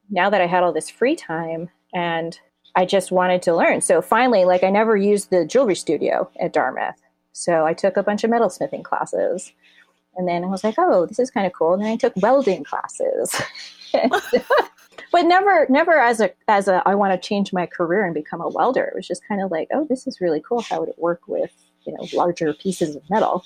now 0.09 0.29
that 0.29 0.41
I 0.41 0.47
had 0.47 0.63
all 0.63 0.73
this 0.73 0.89
free 0.89 1.15
time 1.15 1.69
and 1.93 2.39
I 2.75 2.85
just 2.85 3.11
wanted 3.11 3.41
to 3.43 3.55
learn. 3.55 3.81
So 3.81 4.01
finally, 4.01 4.45
like 4.45 4.63
I 4.63 4.69
never 4.69 4.95
used 4.95 5.29
the 5.29 5.45
jewelry 5.45 5.75
studio 5.75 6.29
at 6.39 6.53
Dartmouth. 6.53 7.01
So 7.33 7.65
I 7.65 7.73
took 7.73 7.97
a 7.97 8.03
bunch 8.03 8.23
of 8.23 8.31
metalsmithing 8.31 8.83
classes. 8.83 9.51
And 10.15 10.27
then 10.27 10.43
I 10.43 10.47
was 10.47 10.63
like, 10.63 10.75
oh, 10.77 11.05
this 11.05 11.19
is 11.19 11.31
kind 11.31 11.47
of 11.47 11.53
cool. 11.53 11.73
And 11.73 11.83
then 11.83 11.91
I 11.91 11.95
took 11.95 12.13
welding 12.17 12.63
classes. 12.63 13.41
but 15.11 15.23
never 15.23 15.65
never 15.69 15.99
as 15.99 16.19
a 16.19 16.31
as 16.47 16.67
a 16.67 16.81
I 16.85 16.95
want 16.95 17.13
to 17.13 17.27
change 17.27 17.53
my 17.53 17.65
career 17.65 18.05
and 18.05 18.13
become 18.13 18.41
a 18.41 18.49
welder. 18.49 18.85
It 18.85 18.95
was 18.95 19.07
just 19.07 19.27
kind 19.27 19.41
of 19.41 19.51
like, 19.51 19.67
oh, 19.73 19.85
this 19.89 20.07
is 20.07 20.21
really 20.21 20.41
cool. 20.41 20.61
How 20.61 20.79
would 20.79 20.89
it 20.89 20.99
work 20.99 21.21
with 21.27 21.51
you 21.85 21.93
know 21.93 22.07
larger 22.13 22.53
pieces 22.53 22.95
of 22.95 23.09
metal? 23.09 23.43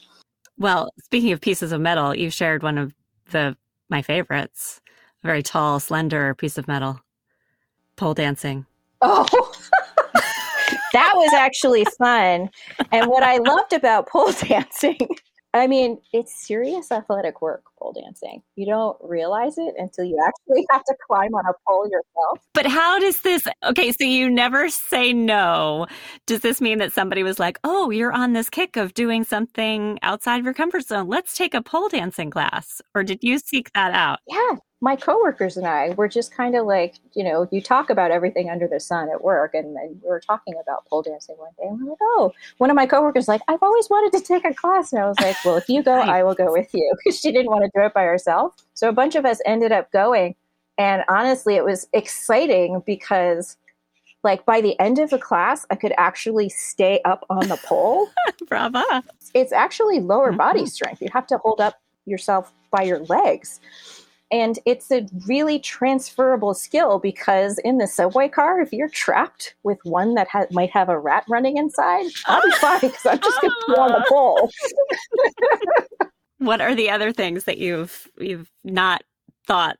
Well, 0.57 0.91
speaking 1.03 1.31
of 1.31 1.41
pieces 1.41 1.71
of 1.71 1.81
metal, 1.81 2.15
you 2.15 2.29
shared 2.29 2.63
one 2.63 2.77
of 2.77 2.93
the 3.31 3.57
my 3.89 4.01
favorites, 4.01 4.81
a 5.23 5.27
very 5.27 5.43
tall, 5.43 5.79
slender 5.79 6.33
piece 6.35 6.57
of 6.57 6.67
metal, 6.67 7.01
pole 7.95 8.13
dancing. 8.13 8.65
Oh. 9.01 9.25
that 10.93 11.11
was 11.15 11.33
actually 11.33 11.85
fun. 11.97 12.49
And 12.91 13.07
what 13.07 13.23
I 13.23 13.37
loved 13.37 13.73
about 13.73 14.07
pole 14.07 14.31
dancing 14.39 15.07
I 15.53 15.67
mean, 15.67 15.99
it's 16.11 16.47
serious 16.47 16.91
athletic 16.91 17.41
work, 17.41 17.63
pole 17.83 17.93
dancing. 17.93 18.41
You 18.55 18.65
don't 18.65 18.97
realize 19.01 19.57
it 19.57 19.73
until 19.77 20.05
you 20.05 20.17
actually 20.25 20.65
have 20.71 20.83
to 20.85 20.95
climb 21.07 21.33
on 21.33 21.45
a 21.45 21.53
pole 21.67 21.85
yourself. 21.85 22.39
But 22.53 22.65
how 22.65 22.99
does 22.99 23.21
this, 23.21 23.43
okay, 23.63 23.91
so 23.91 24.05
you 24.05 24.29
never 24.29 24.69
say 24.69 25.13
no. 25.13 25.87
Does 26.25 26.39
this 26.39 26.61
mean 26.61 26.77
that 26.79 26.93
somebody 26.93 27.23
was 27.23 27.39
like, 27.39 27.59
oh, 27.63 27.89
you're 27.89 28.13
on 28.13 28.33
this 28.33 28.49
kick 28.49 28.77
of 28.77 28.93
doing 28.93 29.23
something 29.23 29.99
outside 30.01 30.39
of 30.39 30.45
your 30.45 30.53
comfort 30.53 30.87
zone? 30.87 31.07
Let's 31.07 31.35
take 31.35 31.53
a 31.53 31.61
pole 31.61 31.89
dancing 31.89 32.29
class. 32.29 32.81
Or 32.95 33.03
did 33.03 33.19
you 33.21 33.39
seek 33.39 33.71
that 33.73 33.93
out? 33.93 34.19
Yeah, 34.27 34.57
my 34.83 34.97
coworkers 34.97 35.55
and 35.55 35.65
I 35.65 35.91
were 35.91 36.09
just 36.09 36.35
kind 36.35 36.57
of 36.57 36.65
like, 36.65 36.95
you 37.13 37.23
know, 37.23 37.47
you 37.51 37.61
talk 37.61 37.89
about 37.89 38.11
everything 38.11 38.49
under 38.49 38.67
the 38.67 38.81
sun 38.81 39.09
at 39.09 39.23
work, 39.23 39.53
and, 39.53 39.77
and 39.77 40.01
we 40.03 40.09
were 40.09 40.19
talking 40.19 40.55
about 40.61 40.85
pole 40.87 41.01
dancing 41.01 41.37
one 41.37 41.51
day, 41.57 41.67
and 41.69 41.79
we're 41.81 41.91
like, 41.91 41.99
oh, 42.01 42.33
one 42.57 42.69
of 42.69 42.75
my 42.75 42.85
coworkers 42.85 43.29
like, 43.29 43.41
I've 43.47 43.63
always 43.63 43.89
wanted 43.89 44.17
to 44.17 44.25
take 44.25 44.43
a 44.43 44.53
class, 44.53 44.91
and 44.91 45.01
I 45.01 45.07
was 45.07 45.17
like, 45.21 45.37
well, 45.45 45.55
if 45.55 45.69
you 45.69 45.83
go, 45.83 45.93
I 46.01 46.21
will 46.21 46.35
go 46.35 46.51
with 46.51 46.67
you, 46.73 46.93
because 46.97 47.17
she 47.17 47.31
didn't 47.31 47.49
want 47.49 47.63
to 47.63 47.71
do 47.75 47.81
it 47.81 47.93
by 47.93 48.03
herself. 48.03 48.55
So 48.73 48.89
a 48.89 48.93
bunch 48.93 49.15
of 49.15 49.25
us 49.25 49.39
ended 49.45 49.71
up 49.71 49.91
going, 49.91 50.35
and 50.77 51.03
honestly, 51.09 51.55
it 51.55 51.65
was 51.65 51.87
exciting 51.93 52.81
because. 52.85 53.57
Like 54.25 54.45
by 54.45 54.61
the 54.61 54.79
end 54.79 54.99
of 54.99 55.09
the 55.09 55.19
class, 55.19 55.65
I 55.69 55.75
could 55.75 55.91
actually 55.97 56.47
stay 56.47 57.01
up 57.03 57.25
on 57.29 57.49
the 57.49 57.57
pole. 57.57 58.07
Brava. 58.47 59.03
It's 59.33 59.51
actually 59.51 59.99
lower 59.99 60.29
mm-hmm. 60.29 60.37
body 60.37 60.65
strength. 60.65 61.01
You 61.01 61.09
have 61.11 61.27
to 61.27 61.37
hold 61.39 61.59
up 61.59 61.73
yourself 62.05 62.53
by 62.71 62.83
your 62.83 62.99
legs. 62.99 63.59
And 64.33 64.57
it's 64.65 64.91
a 64.91 65.05
really 65.27 65.59
transferable 65.59 66.55
skill 66.55 66.97
because 66.97 67.59
in 67.59 67.77
the 67.77 67.85
subway 67.85 68.27
car, 68.27 68.59
if 68.59 68.73
you're 68.73 68.89
trapped 68.89 69.53
with 69.61 69.77
one 69.83 70.15
that 70.15 70.27
ha- 70.27 70.47
might 70.49 70.71
have 70.71 70.89
a 70.89 70.97
rat 70.97 71.23
running 71.29 71.57
inside, 71.57 72.07
I'll 72.25 72.41
be 72.41 72.51
fine 72.59 72.79
because 72.79 73.05
I'm 73.05 73.19
just 73.19 73.39
going 73.41 73.51
to 73.51 73.65
be 73.67 73.73
on 73.73 73.91
the 73.91 74.05
pole. 74.09 74.49
what 76.45 76.61
are 76.61 76.75
the 76.75 76.89
other 76.89 77.11
things 77.11 77.45
that 77.45 77.57
you've 77.57 78.07
you've 78.17 78.49
not 78.63 79.03
thought 79.47 79.77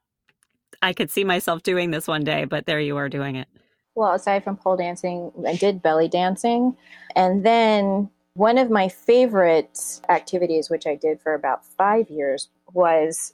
I 0.82 0.94
could 0.94 1.10
see 1.10 1.24
myself 1.24 1.64
doing 1.64 1.92
this 1.92 2.08
one 2.08 2.24
day, 2.24 2.46
but 2.46 2.66
there 2.66 2.80
you 2.80 2.98
are 2.98 3.10
doing 3.10 3.36
it? 3.36 3.48
Well, 3.96 4.14
aside 4.14 4.44
from 4.44 4.58
pole 4.58 4.76
dancing, 4.76 5.32
I 5.48 5.56
did 5.56 5.82
belly 5.82 6.08
dancing. 6.08 6.76
And 7.16 7.46
then 7.46 8.10
one 8.34 8.58
of 8.58 8.70
my 8.70 8.90
favorite 8.90 10.02
activities, 10.10 10.70
which 10.70 10.88
I 10.88 10.96
did 10.96 11.22
for 11.22 11.36
about 11.36 11.66
five 11.66 12.10
years, 12.10 12.50
was 12.74 13.34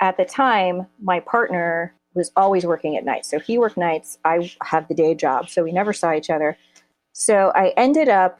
at 0.00 0.16
the 0.16 0.24
time, 0.24 0.86
my 1.02 1.20
partner 1.20 1.94
was 2.14 2.32
always 2.36 2.64
working 2.64 2.96
at 2.96 3.04
night. 3.04 3.26
So 3.26 3.38
he 3.38 3.58
worked 3.58 3.76
nights, 3.76 4.18
I 4.24 4.50
have 4.62 4.88
the 4.88 4.94
day 4.94 5.14
job. 5.14 5.50
So 5.50 5.62
we 5.62 5.72
never 5.72 5.92
saw 5.92 6.14
each 6.14 6.30
other. 6.30 6.56
So 7.12 7.52
I 7.54 7.74
ended 7.76 8.08
up, 8.08 8.38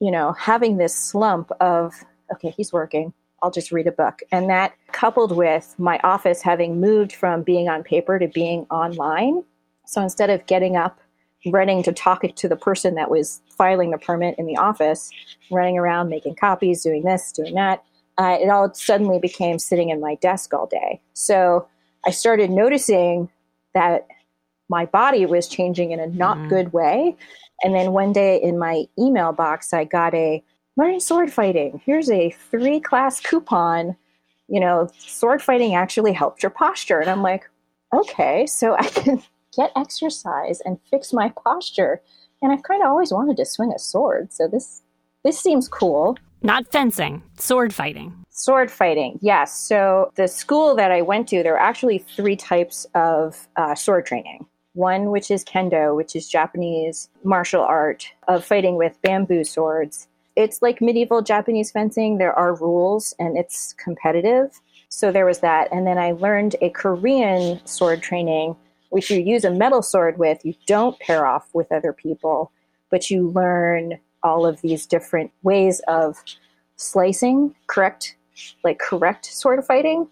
you 0.00 0.10
know, 0.10 0.32
having 0.32 0.76
this 0.76 0.94
slump 0.94 1.50
of, 1.60 1.94
okay, 2.32 2.50
he's 2.50 2.72
working. 2.72 3.14
I'll 3.42 3.50
just 3.50 3.70
read 3.70 3.86
a 3.86 3.92
book. 3.92 4.20
And 4.32 4.50
that 4.50 4.74
coupled 4.92 5.36
with 5.36 5.74
my 5.78 5.98
office 6.02 6.42
having 6.42 6.80
moved 6.80 7.12
from 7.12 7.42
being 7.42 7.68
on 7.68 7.82
paper 7.82 8.18
to 8.18 8.28
being 8.28 8.66
online. 8.70 9.44
So 9.86 10.02
instead 10.02 10.30
of 10.30 10.46
getting 10.46 10.76
up, 10.76 11.00
running 11.46 11.82
to 11.84 11.92
talk 11.92 12.24
to 12.34 12.48
the 12.48 12.56
person 12.56 12.94
that 12.96 13.10
was 13.10 13.40
filing 13.56 13.92
the 13.92 13.98
permit 13.98 14.34
in 14.38 14.46
the 14.46 14.56
office, 14.56 15.10
running 15.50 15.78
around 15.78 16.08
making 16.08 16.34
copies, 16.34 16.82
doing 16.82 17.04
this, 17.04 17.30
doing 17.32 17.54
that, 17.54 17.84
uh, 18.18 18.36
it 18.40 18.48
all 18.48 18.72
suddenly 18.74 19.20
became 19.20 19.58
sitting 19.58 19.90
in 19.90 20.00
my 20.00 20.16
desk 20.16 20.52
all 20.52 20.66
day. 20.66 21.00
So 21.12 21.68
I 22.04 22.10
started 22.10 22.50
noticing 22.50 23.30
that 23.74 24.08
my 24.68 24.86
body 24.86 25.24
was 25.26 25.46
changing 25.48 25.92
in 25.92 26.00
a 26.00 26.08
not 26.08 26.36
mm-hmm. 26.36 26.48
good 26.48 26.72
way. 26.72 27.16
And 27.62 27.74
then 27.74 27.92
one 27.92 28.12
day 28.12 28.40
in 28.40 28.58
my 28.58 28.84
email 28.98 29.32
box, 29.32 29.72
I 29.72 29.84
got 29.84 30.14
a 30.14 30.42
learning 30.78 31.00
sword 31.00 31.30
fighting. 31.30 31.82
Here's 31.84 32.08
a 32.08 32.30
three 32.50 32.80
class 32.80 33.20
coupon. 33.20 33.96
You 34.46 34.60
know, 34.60 34.88
sword 34.96 35.42
fighting 35.42 35.74
actually 35.74 36.12
helped 36.12 36.42
your 36.42 36.50
posture. 36.50 37.00
And 37.00 37.10
I'm 37.10 37.20
like, 37.20 37.50
okay, 37.92 38.46
so 38.46 38.74
I 38.78 38.86
can 38.86 39.22
get 39.54 39.72
exercise 39.76 40.62
and 40.64 40.78
fix 40.90 41.12
my 41.12 41.30
posture. 41.44 42.00
And 42.40 42.52
I've 42.52 42.62
kind 42.62 42.82
of 42.82 42.88
always 42.88 43.12
wanted 43.12 43.36
to 43.38 43.44
swing 43.44 43.72
a 43.74 43.78
sword. 43.78 44.32
So 44.32 44.48
this 44.48 44.82
this 45.24 45.38
seems 45.38 45.68
cool. 45.68 46.16
Not 46.40 46.70
fencing, 46.70 47.22
sword 47.36 47.74
fighting. 47.74 48.14
Sword 48.30 48.70
fighting, 48.70 49.18
yes. 49.20 49.58
So 49.58 50.12
the 50.14 50.28
school 50.28 50.76
that 50.76 50.92
I 50.92 51.02
went 51.02 51.26
to, 51.28 51.42
there 51.42 51.54
are 51.54 51.60
actually 51.60 51.98
three 51.98 52.36
types 52.36 52.86
of 52.94 53.48
uh, 53.56 53.74
sword 53.74 54.06
training. 54.06 54.46
One, 54.74 55.10
which 55.10 55.32
is 55.32 55.44
kendo, 55.44 55.96
which 55.96 56.14
is 56.14 56.28
Japanese 56.28 57.10
martial 57.24 57.62
art 57.62 58.12
of 58.28 58.44
fighting 58.44 58.76
with 58.76 59.02
bamboo 59.02 59.42
swords. 59.42 60.06
It's 60.38 60.62
like 60.62 60.80
medieval 60.80 61.20
Japanese 61.20 61.72
fencing. 61.72 62.18
There 62.18 62.32
are 62.32 62.54
rules 62.54 63.12
and 63.18 63.36
it's 63.36 63.72
competitive. 63.72 64.60
So 64.88 65.10
there 65.10 65.26
was 65.26 65.40
that. 65.40 65.66
And 65.72 65.84
then 65.84 65.98
I 65.98 66.12
learned 66.12 66.54
a 66.62 66.70
Korean 66.70 67.60
sword 67.66 68.02
training, 68.02 68.54
which 68.90 69.10
you 69.10 69.18
use 69.18 69.44
a 69.44 69.50
metal 69.50 69.82
sword 69.82 70.16
with. 70.16 70.44
You 70.44 70.54
don't 70.66 70.96
pair 71.00 71.26
off 71.26 71.48
with 71.54 71.72
other 71.72 71.92
people, 71.92 72.52
but 72.88 73.10
you 73.10 73.30
learn 73.30 73.98
all 74.22 74.46
of 74.46 74.60
these 74.60 74.86
different 74.86 75.32
ways 75.42 75.80
of 75.88 76.22
slicing, 76.76 77.52
correct, 77.66 78.14
like 78.62 78.78
correct 78.78 79.26
sword 79.26 79.64
fighting, 79.64 80.06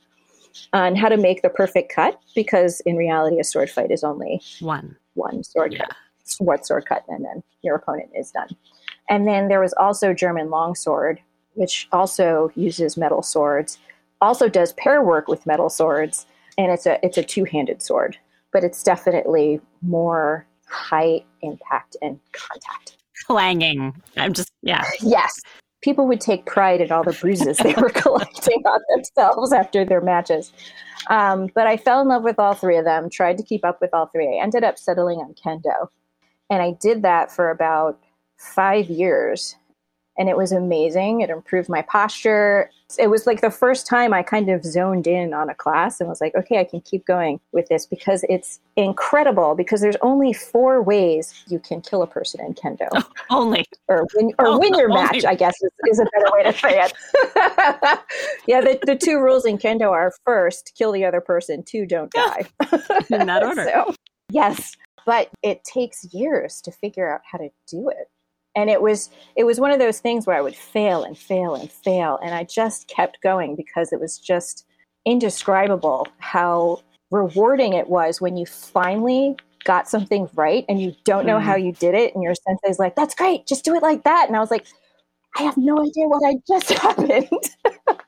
on 0.72 0.96
how 0.96 1.08
to 1.08 1.16
make 1.16 1.42
the 1.42 1.50
perfect 1.50 1.94
cut. 1.94 2.20
Because 2.34 2.80
in 2.80 2.96
reality, 2.96 3.38
a 3.38 3.44
sword 3.44 3.70
fight 3.70 3.92
is 3.92 4.02
only 4.02 4.42
one 4.58 4.96
one 5.14 5.44
sword 5.44 5.72
yeah. 5.72 5.86
cut, 5.86 5.96
what 6.38 6.66
sword 6.66 6.84
cut, 6.84 7.04
and 7.08 7.24
then 7.24 7.44
your 7.62 7.76
opponent 7.76 8.10
is 8.12 8.32
done. 8.32 8.48
And 9.08 9.26
then 9.26 9.48
there 9.48 9.60
was 9.60 9.72
also 9.74 10.12
German 10.12 10.50
longsword, 10.50 11.20
which 11.54 11.88
also 11.92 12.50
uses 12.54 12.96
metal 12.96 13.22
swords, 13.22 13.78
also 14.20 14.48
does 14.48 14.72
pair 14.74 15.02
work 15.02 15.28
with 15.28 15.46
metal 15.46 15.70
swords, 15.70 16.26
and 16.58 16.72
it's 16.72 16.86
a 16.86 17.04
it's 17.04 17.18
a 17.18 17.22
two 17.22 17.44
handed 17.44 17.82
sword, 17.82 18.18
but 18.52 18.64
it's 18.64 18.82
definitely 18.82 19.60
more 19.82 20.46
high 20.66 21.22
impact 21.42 21.96
and 22.02 22.18
contact 22.32 22.96
clanging. 23.26 23.94
I'm 24.16 24.32
just, 24.32 24.52
yeah. 24.62 24.84
Yes. 25.00 25.40
People 25.82 26.08
would 26.08 26.20
take 26.20 26.46
pride 26.46 26.80
in 26.80 26.90
all 26.90 27.04
the 27.04 27.12
bruises 27.12 27.58
they 27.58 27.74
were 27.74 27.90
collecting 27.94 28.62
on 28.66 28.80
themselves 28.94 29.52
after 29.52 29.84
their 29.84 30.00
matches. 30.00 30.52
Um, 31.10 31.48
but 31.54 31.66
I 31.66 31.76
fell 31.76 32.00
in 32.00 32.08
love 32.08 32.24
with 32.24 32.38
all 32.38 32.54
three 32.54 32.76
of 32.76 32.84
them, 32.84 33.08
tried 33.08 33.36
to 33.36 33.44
keep 33.44 33.64
up 33.64 33.80
with 33.80 33.90
all 33.92 34.06
three. 34.06 34.26
I 34.26 34.42
ended 34.42 34.64
up 34.64 34.78
settling 34.78 35.18
on 35.18 35.34
kendo. 35.34 35.88
And 36.50 36.62
I 36.62 36.72
did 36.80 37.02
that 37.02 37.30
for 37.30 37.50
about 37.50 38.00
five 38.36 38.88
years 38.88 39.56
and 40.18 40.28
it 40.28 40.36
was 40.36 40.52
amazing. 40.52 41.20
It 41.20 41.30
improved 41.30 41.68
my 41.68 41.82
posture. 41.82 42.70
It 42.98 43.08
was 43.08 43.26
like 43.26 43.40
the 43.40 43.50
first 43.50 43.86
time 43.86 44.14
I 44.14 44.22
kind 44.22 44.48
of 44.48 44.64
zoned 44.64 45.06
in 45.06 45.34
on 45.34 45.50
a 45.50 45.54
class 45.54 46.00
and 46.00 46.08
was 46.08 46.20
like, 46.20 46.34
okay, 46.34 46.58
I 46.58 46.64
can 46.64 46.80
keep 46.80 47.04
going 47.04 47.40
with 47.52 47.68
this 47.68 47.86
because 47.86 48.24
it's 48.28 48.60
incredible 48.76 49.54
because 49.54 49.80
there's 49.80 49.96
only 50.00 50.32
four 50.32 50.82
ways 50.82 51.34
you 51.48 51.58
can 51.58 51.80
kill 51.80 52.02
a 52.02 52.06
person 52.06 52.44
in 52.44 52.54
kendo. 52.54 52.88
Oh, 52.92 53.04
only. 53.30 53.66
Or 53.88 54.06
win, 54.14 54.32
or 54.38 54.46
oh, 54.48 54.58
win 54.58 54.74
your 54.74 54.90
only. 54.90 55.02
match, 55.02 55.24
I 55.24 55.34
guess 55.34 55.54
is, 55.62 55.70
is, 55.90 55.98
a 55.98 56.06
better 56.14 56.32
way 56.32 56.42
to 56.44 56.52
say 56.52 56.80
it. 56.80 56.92
yeah, 58.46 58.60
the, 58.60 58.78
the 58.86 58.96
two 58.96 59.18
rules 59.18 59.44
in 59.44 59.58
kendo 59.58 59.90
are 59.90 60.12
first, 60.24 60.72
kill 60.76 60.92
the 60.92 61.04
other 61.04 61.20
person, 61.20 61.62
two, 61.62 61.86
don't 61.86 62.12
die. 62.12 62.44
in 63.10 63.26
that 63.26 63.42
order. 63.44 63.64
So, 63.64 63.94
yes, 64.30 64.76
but 65.04 65.30
it 65.42 65.62
takes 65.64 66.04
years 66.12 66.60
to 66.62 66.72
figure 66.72 67.12
out 67.12 67.20
how 67.30 67.38
to 67.38 67.50
do 67.68 67.90
it 67.90 68.08
and 68.56 68.70
it 68.70 68.80
was 68.80 69.10
it 69.36 69.44
was 69.44 69.60
one 69.60 69.70
of 69.70 69.78
those 69.78 70.00
things 70.00 70.26
where 70.26 70.36
I 70.36 70.40
would 70.40 70.56
fail 70.56 71.04
and 71.04 71.16
fail 71.16 71.54
and 71.54 71.70
fail. 71.70 72.18
And 72.22 72.34
I 72.34 72.44
just 72.44 72.88
kept 72.88 73.22
going 73.22 73.54
because 73.54 73.92
it 73.92 74.00
was 74.00 74.18
just 74.18 74.66
indescribable 75.04 76.08
how 76.18 76.80
rewarding 77.10 77.74
it 77.74 77.88
was 77.88 78.20
when 78.20 78.36
you 78.36 78.46
finally 78.46 79.36
got 79.64 79.88
something 79.88 80.28
right 80.34 80.64
and 80.68 80.80
you 80.80 80.94
don't 81.04 81.26
know 81.26 81.38
mm. 81.38 81.42
how 81.42 81.54
you 81.54 81.72
did 81.72 81.94
it. 81.94 82.14
And 82.14 82.22
your 82.22 82.34
sensei 82.34 82.70
is 82.70 82.78
like 82.78 82.96
that's 82.96 83.14
great. 83.14 83.46
Just 83.46 83.64
do 83.64 83.74
it 83.76 83.82
like 83.82 84.02
that. 84.04 84.26
And 84.26 84.36
I 84.36 84.40
was 84.40 84.50
like 84.50 84.66
I 85.36 85.42
have 85.42 85.58
no 85.58 85.78
idea 85.78 86.08
what 86.08 86.26
I 86.26 86.36
just 86.48 86.70
happened. 86.82 87.28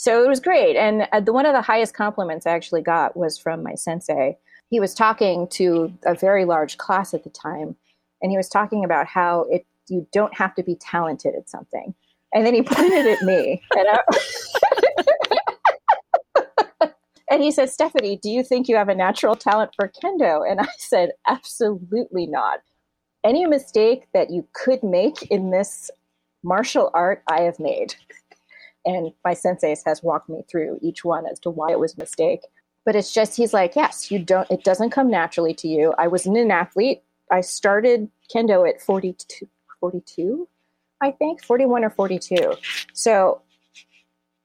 So 0.00 0.22
it 0.22 0.28
was 0.28 0.38
great. 0.38 0.76
And 0.76 1.08
uh, 1.10 1.18
the 1.18 1.32
one 1.32 1.44
of 1.44 1.54
the 1.54 1.60
highest 1.60 1.92
compliments 1.92 2.46
I 2.46 2.52
actually 2.52 2.82
got 2.82 3.16
was 3.16 3.36
from 3.36 3.64
my 3.64 3.74
sensei. 3.74 4.38
He 4.70 4.78
was 4.78 4.94
talking 4.94 5.48
to 5.48 5.92
a 6.06 6.14
very 6.14 6.44
large 6.44 6.78
class 6.78 7.12
at 7.14 7.24
the 7.24 7.30
time 7.30 7.74
and 8.22 8.30
he 8.30 8.36
was 8.36 8.48
talking 8.48 8.84
about 8.84 9.06
how 9.06 9.46
it 9.50 9.66
you 9.90 10.06
don't 10.12 10.34
have 10.34 10.54
to 10.54 10.62
be 10.62 10.76
talented 10.76 11.34
at 11.34 11.48
something. 11.48 11.94
And 12.34 12.46
then 12.46 12.54
he 12.54 12.62
pointed 12.64 13.06
it 13.06 13.18
at 13.18 13.26
me, 13.26 13.62
and, 13.74 13.88
I, 16.80 16.90
and 17.30 17.42
he 17.42 17.50
said, 17.50 17.70
"Stephanie, 17.70 18.18
do 18.22 18.30
you 18.30 18.42
think 18.42 18.68
you 18.68 18.76
have 18.76 18.88
a 18.88 18.94
natural 18.94 19.34
talent 19.34 19.72
for 19.74 19.90
kendo?" 20.02 20.48
And 20.48 20.60
I 20.60 20.68
said, 20.78 21.12
"Absolutely 21.26 22.26
not. 22.26 22.60
Any 23.24 23.46
mistake 23.46 24.08
that 24.14 24.30
you 24.30 24.46
could 24.52 24.82
make 24.82 25.22
in 25.30 25.50
this 25.50 25.90
martial 26.42 26.90
art, 26.94 27.22
I 27.28 27.42
have 27.42 27.58
made." 27.58 27.94
And 28.84 29.12
my 29.24 29.34
sensei 29.34 29.76
has 29.84 30.02
walked 30.02 30.28
me 30.28 30.44
through 30.50 30.78
each 30.80 31.04
one 31.04 31.26
as 31.26 31.38
to 31.40 31.50
why 31.50 31.70
it 31.72 31.78
was 31.78 31.94
a 31.94 32.00
mistake. 32.00 32.40
But 32.84 32.96
it's 32.96 33.12
just 33.12 33.36
he's 33.36 33.52
like, 33.52 33.76
yes, 33.76 34.10
you 34.10 34.18
don't. 34.18 34.50
It 34.50 34.64
doesn't 34.64 34.90
come 34.90 35.10
naturally 35.10 35.52
to 35.54 35.68
you. 35.68 35.92
I 35.98 36.06
wasn't 36.08 36.38
an 36.38 36.50
athlete. 36.50 37.02
I 37.30 37.42
started 37.42 38.08
kendo 38.34 38.66
at 38.66 38.80
42, 38.80 39.46
42, 39.80 40.48
I 41.00 41.10
think, 41.12 41.42
41 41.42 41.84
or 41.84 41.90
42. 41.90 42.54
So 42.92 43.42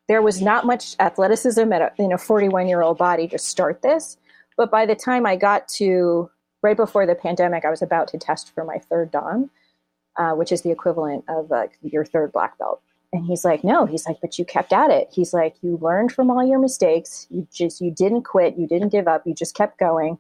there 0.07 0.21
was 0.21 0.41
not 0.41 0.65
much 0.65 0.95
athleticism 0.99 1.71
at 1.71 1.81
a 1.81 1.91
you 1.97 2.07
know 2.07 2.17
41 2.17 2.67
year 2.67 2.81
old 2.81 2.97
body 2.97 3.27
to 3.29 3.37
start 3.37 3.81
this. 3.81 4.17
But 4.57 4.69
by 4.69 4.85
the 4.85 4.95
time 4.95 5.25
I 5.25 5.35
got 5.35 5.67
to 5.79 6.29
right 6.61 6.77
before 6.77 7.05
the 7.05 7.15
pandemic, 7.15 7.65
I 7.65 7.69
was 7.69 7.81
about 7.81 8.07
to 8.09 8.17
test 8.17 8.53
for 8.53 8.63
my 8.63 8.77
third 8.77 9.11
dan, 9.11 9.49
uh, 10.17 10.31
which 10.33 10.51
is 10.51 10.61
the 10.61 10.71
equivalent 10.71 11.25
of 11.27 11.51
uh, 11.51 11.67
your 11.81 12.05
third 12.05 12.31
black 12.31 12.57
belt. 12.57 12.81
And 13.11 13.25
he's 13.25 13.45
like, 13.45 13.63
no, 13.63 13.85
he's 13.85 14.07
like, 14.07 14.19
but 14.21 14.39
you 14.39 14.45
kept 14.45 14.73
at 14.73 14.89
it. 14.89 15.07
He's 15.11 15.33
like, 15.33 15.55
you 15.61 15.77
learned 15.81 16.11
from 16.11 16.31
all 16.31 16.43
your 16.43 16.59
mistakes. 16.59 17.27
You 17.29 17.47
just, 17.53 17.79
you 17.79 17.91
didn't 17.91 18.23
quit. 18.23 18.57
You 18.57 18.67
didn't 18.67 18.89
give 18.89 19.07
up. 19.07 19.21
You 19.25 19.35
just 19.35 19.55
kept 19.55 19.77
going 19.77 20.17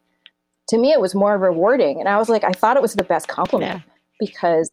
to 0.69 0.77
me, 0.77 0.91
it 0.91 0.99
was 0.99 1.13
more 1.13 1.37
rewarding. 1.37 1.99
And 1.99 2.07
I 2.07 2.17
was 2.17 2.29
like, 2.29 2.43
I 2.43 2.51
thought 2.51 2.77
it 2.77 2.81
was 2.81 2.93
the 2.93 3.03
best 3.03 3.27
compliment 3.27 3.81
yeah. 3.85 3.93
because 4.19 4.71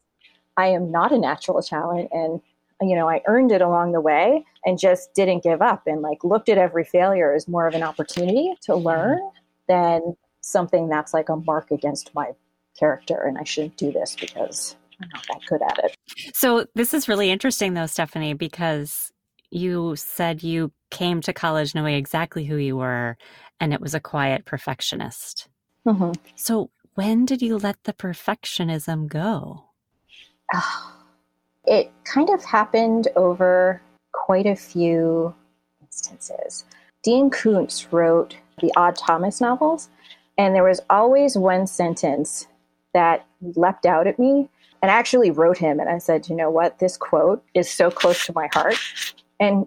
I 0.57 0.67
am 0.67 0.91
not 0.91 1.13
a 1.13 1.19
natural 1.19 1.63
talent. 1.63 2.09
And, 2.13 2.41
you 2.81 2.97
know, 2.97 3.09
I 3.09 3.23
earned 3.27 3.53
it 3.53 3.63
along 3.63 3.93
the 3.93 4.01
way 4.01 4.45
and 4.65 4.79
just 4.79 5.15
didn't 5.15 5.43
give 5.43 5.63
up 5.63 5.87
and 5.87 6.03
like 6.03 6.25
looked 6.25 6.49
at 6.49 6.59
every 6.59 6.85
failure 6.85 7.35
as 7.35 7.49
more 7.49 7.67
of 7.67 7.75
an 7.75 7.83
opportunity 7.83 8.55
to 8.63 8.73
mm-hmm. 8.73 8.87
learn 8.87 9.21
than 9.69 10.17
something 10.41 10.89
that's 10.89 11.15
like 11.15 11.29
a 11.29 11.37
mark 11.37 11.71
against 11.71 12.15
my 12.15 12.33
character. 12.79 13.23
And 13.23 13.39
I 13.39 13.45
shouldn't 13.45 13.77
do 13.77 13.93
this 13.93 14.17
because 14.19 14.77
I'm 15.01 15.09
not 15.13 15.27
that 15.29 15.41
good 15.47 15.63
at 15.63 15.79
it. 15.85 15.97
So 16.35 16.67
this 16.75 16.95
is 16.95 17.09
really 17.09 17.31
interesting 17.31 17.75
though, 17.75 17.87
Stephanie, 17.87 18.35
because 18.35 19.13
you 19.51 19.95
said 19.97 20.43
you 20.43 20.73
came 20.91 21.21
to 21.23 21.33
college 21.33 21.75
knowing 21.75 21.95
exactly 21.95 22.45
who 22.45 22.57
you 22.57 22.77
were 22.77 23.17
and 23.61 23.75
it 23.75 23.81
was 23.81 23.95
a 23.95 24.01
quiet 24.01 24.47
perfectionist. 24.47 25.49
Mm-hmm. 25.87 26.13
So, 26.37 26.71
when 26.95 27.25
did 27.25 27.41
you 27.41 27.57
let 27.57 27.77
the 27.85 27.93
perfectionism 27.93 29.07
go? 29.07 29.70
Oh, 30.55 30.93
it 31.65 31.93
kind 32.05 32.31
of 32.31 32.45
happened 32.45 33.09
over 33.17 33.81
quite 34.13 34.47
a 34.47 34.57
few 34.57 35.35
instances. 35.83 36.65
Dean 37.03 37.31
Koontz 37.31 37.93
wrote 37.93 38.37
the 38.61 38.73
Odd 38.77 38.97
Thomas 38.97 39.41
novels, 39.41 39.89
and 40.37 40.55
there 40.55 40.65
was 40.65 40.81
always 40.91 41.37
one 41.37 41.67
sentence 41.67 42.47
that 42.93 43.27
leapt 43.41 43.87
out 43.87 44.07
at 44.07 44.19
me 44.19 44.49
and 44.83 44.91
I 44.91 44.95
actually 44.95 45.31
wrote 45.31 45.59
him 45.59 45.79
and 45.79 45.89
I 45.89 45.99
said, 45.99 46.29
you 46.29 46.35
know 46.35 46.51
what, 46.51 46.79
this 46.79 46.97
quote 46.97 47.45
is 47.55 47.71
so 47.71 47.91
close 47.91 48.25
to 48.27 48.33
my 48.33 48.49
heart. 48.53 48.77
And 49.39 49.67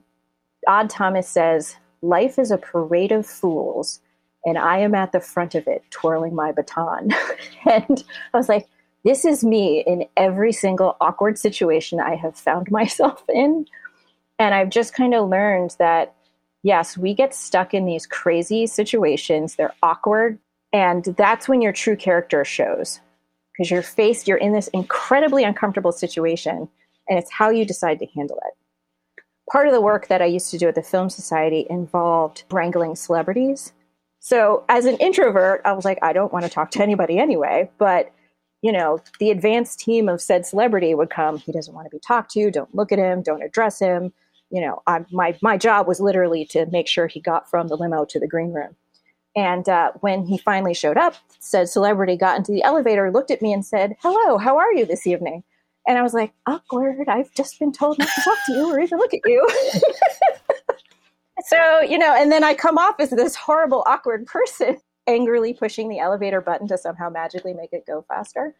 Odd 0.67 0.89
Thomas 0.89 1.27
says, 1.27 1.75
Life 2.01 2.37
is 2.37 2.51
a 2.51 2.57
parade 2.57 3.13
of 3.13 3.25
fools, 3.25 4.01
and 4.45 4.57
I 4.57 4.79
am 4.79 4.93
at 4.93 5.13
the 5.13 5.21
front 5.21 5.55
of 5.55 5.67
it, 5.67 5.83
twirling 5.89 6.35
my 6.35 6.51
baton. 6.51 7.11
and 7.65 8.03
I 8.33 8.37
was 8.37 8.49
like, 8.49 8.67
this 9.03 9.25
is 9.25 9.43
me 9.43 9.83
in 9.85 10.05
every 10.15 10.51
single 10.51 10.95
awkward 11.01 11.37
situation 11.37 11.99
I 11.99 12.15
have 12.15 12.37
found 12.37 12.71
myself 12.71 13.23
in. 13.29 13.65
And 14.39 14.53
I've 14.53 14.69
just 14.69 14.93
kind 14.93 15.13
of 15.13 15.29
learned 15.29 15.75
that, 15.79 16.15
yes, 16.63 16.97
we 16.97 17.13
get 17.13 17.35
stuck 17.35 17.73
in 17.73 17.85
these 17.85 18.05
crazy 18.05 18.65
situations, 18.67 19.55
they're 19.55 19.73
awkward. 19.83 20.39
And 20.71 21.03
that's 21.03 21.47
when 21.47 21.61
your 21.61 21.73
true 21.73 21.95
character 21.95 22.43
shows 22.43 22.99
because 23.53 23.69
you're 23.69 23.83
faced, 23.83 24.27
you're 24.27 24.37
in 24.37 24.53
this 24.53 24.67
incredibly 24.69 25.43
uncomfortable 25.43 25.91
situation, 25.91 26.67
and 27.07 27.19
it's 27.19 27.31
how 27.31 27.51
you 27.51 27.65
decide 27.65 27.99
to 27.99 28.07
handle 28.07 28.39
it. 28.47 29.23
Part 29.51 29.67
of 29.67 29.73
the 29.73 29.81
work 29.81 30.07
that 30.07 30.21
I 30.21 30.25
used 30.25 30.49
to 30.51 30.57
do 30.57 30.67
at 30.67 30.75
the 30.75 30.81
Film 30.81 31.09
Society 31.09 31.67
involved 31.69 32.43
wrangling 32.49 32.95
celebrities. 32.95 33.73
So, 34.19 34.63
as 34.69 34.85
an 34.85 34.97
introvert, 34.97 35.61
I 35.65 35.73
was 35.73 35.85
like, 35.85 35.99
I 36.01 36.13
don't 36.13 36.33
want 36.33 36.45
to 36.45 36.49
talk 36.49 36.71
to 36.71 36.81
anybody 36.81 37.19
anyway. 37.19 37.69
But, 37.77 38.11
you 38.63 38.71
know, 38.71 38.97
the 39.19 39.29
advanced 39.29 39.77
team 39.79 40.07
of 40.07 40.21
said 40.21 40.45
celebrity 40.45 40.95
would 40.95 41.09
come. 41.09 41.37
He 41.37 41.51
doesn't 41.51 41.73
want 41.75 41.85
to 41.85 41.91
be 41.91 41.99
talked 41.99 42.31
to. 42.31 42.49
Don't 42.49 42.73
look 42.73 42.93
at 42.93 42.97
him. 42.97 43.21
Don't 43.21 43.43
address 43.43 43.77
him. 43.77 44.13
You 44.49 44.61
know, 44.61 44.81
I, 44.87 45.05
my, 45.11 45.37
my 45.41 45.57
job 45.57 45.85
was 45.85 45.99
literally 45.99 46.45
to 46.45 46.65
make 46.67 46.87
sure 46.87 47.07
he 47.07 47.19
got 47.19 47.49
from 47.49 47.67
the 47.67 47.75
limo 47.75 48.05
to 48.05 48.19
the 48.19 48.27
green 48.27 48.53
room. 48.53 48.75
And 49.35 49.67
uh, 49.67 49.91
when 49.99 50.25
he 50.25 50.37
finally 50.37 50.73
showed 50.73 50.97
up, 50.97 51.15
said 51.39 51.67
celebrity 51.67 52.15
got 52.15 52.37
into 52.37 52.53
the 52.53 52.63
elevator, 52.63 53.11
looked 53.11 53.31
at 53.31 53.41
me, 53.41 53.51
and 53.51 53.65
said, 53.65 53.95
"Hello, 53.99 54.37
how 54.37 54.57
are 54.57 54.71
you 54.73 54.85
this 54.85 55.07
evening?" 55.07 55.43
And 55.87 55.97
I 55.97 56.03
was 56.03 56.13
like, 56.13 56.33
"Awkward. 56.45 57.09
I've 57.09 57.33
just 57.33 57.59
been 57.59 57.71
told 57.71 57.97
not 57.97 58.09
to 58.13 58.21
talk 58.21 58.37
to 58.45 58.53
you 58.53 58.71
or 58.71 58.79
even 58.79 58.99
look 58.99 59.11
at 59.13 59.21
you." 59.25 59.49
so 61.47 61.81
you 61.81 61.97
know, 61.97 62.13
and 62.15 62.31
then 62.31 62.43
I 62.43 62.53
come 62.53 62.77
off 62.77 62.99
as 62.99 63.09
this 63.09 63.35
horrible, 63.35 63.83
awkward 63.87 64.27
person, 64.27 64.77
angrily 65.07 65.53
pushing 65.53 65.89
the 65.89 65.99
elevator 65.99 66.41
button 66.41 66.67
to 66.67 66.77
somehow 66.77 67.09
magically 67.09 67.53
make 67.53 67.73
it 67.73 67.85
go 67.85 68.05
faster. 68.07 68.55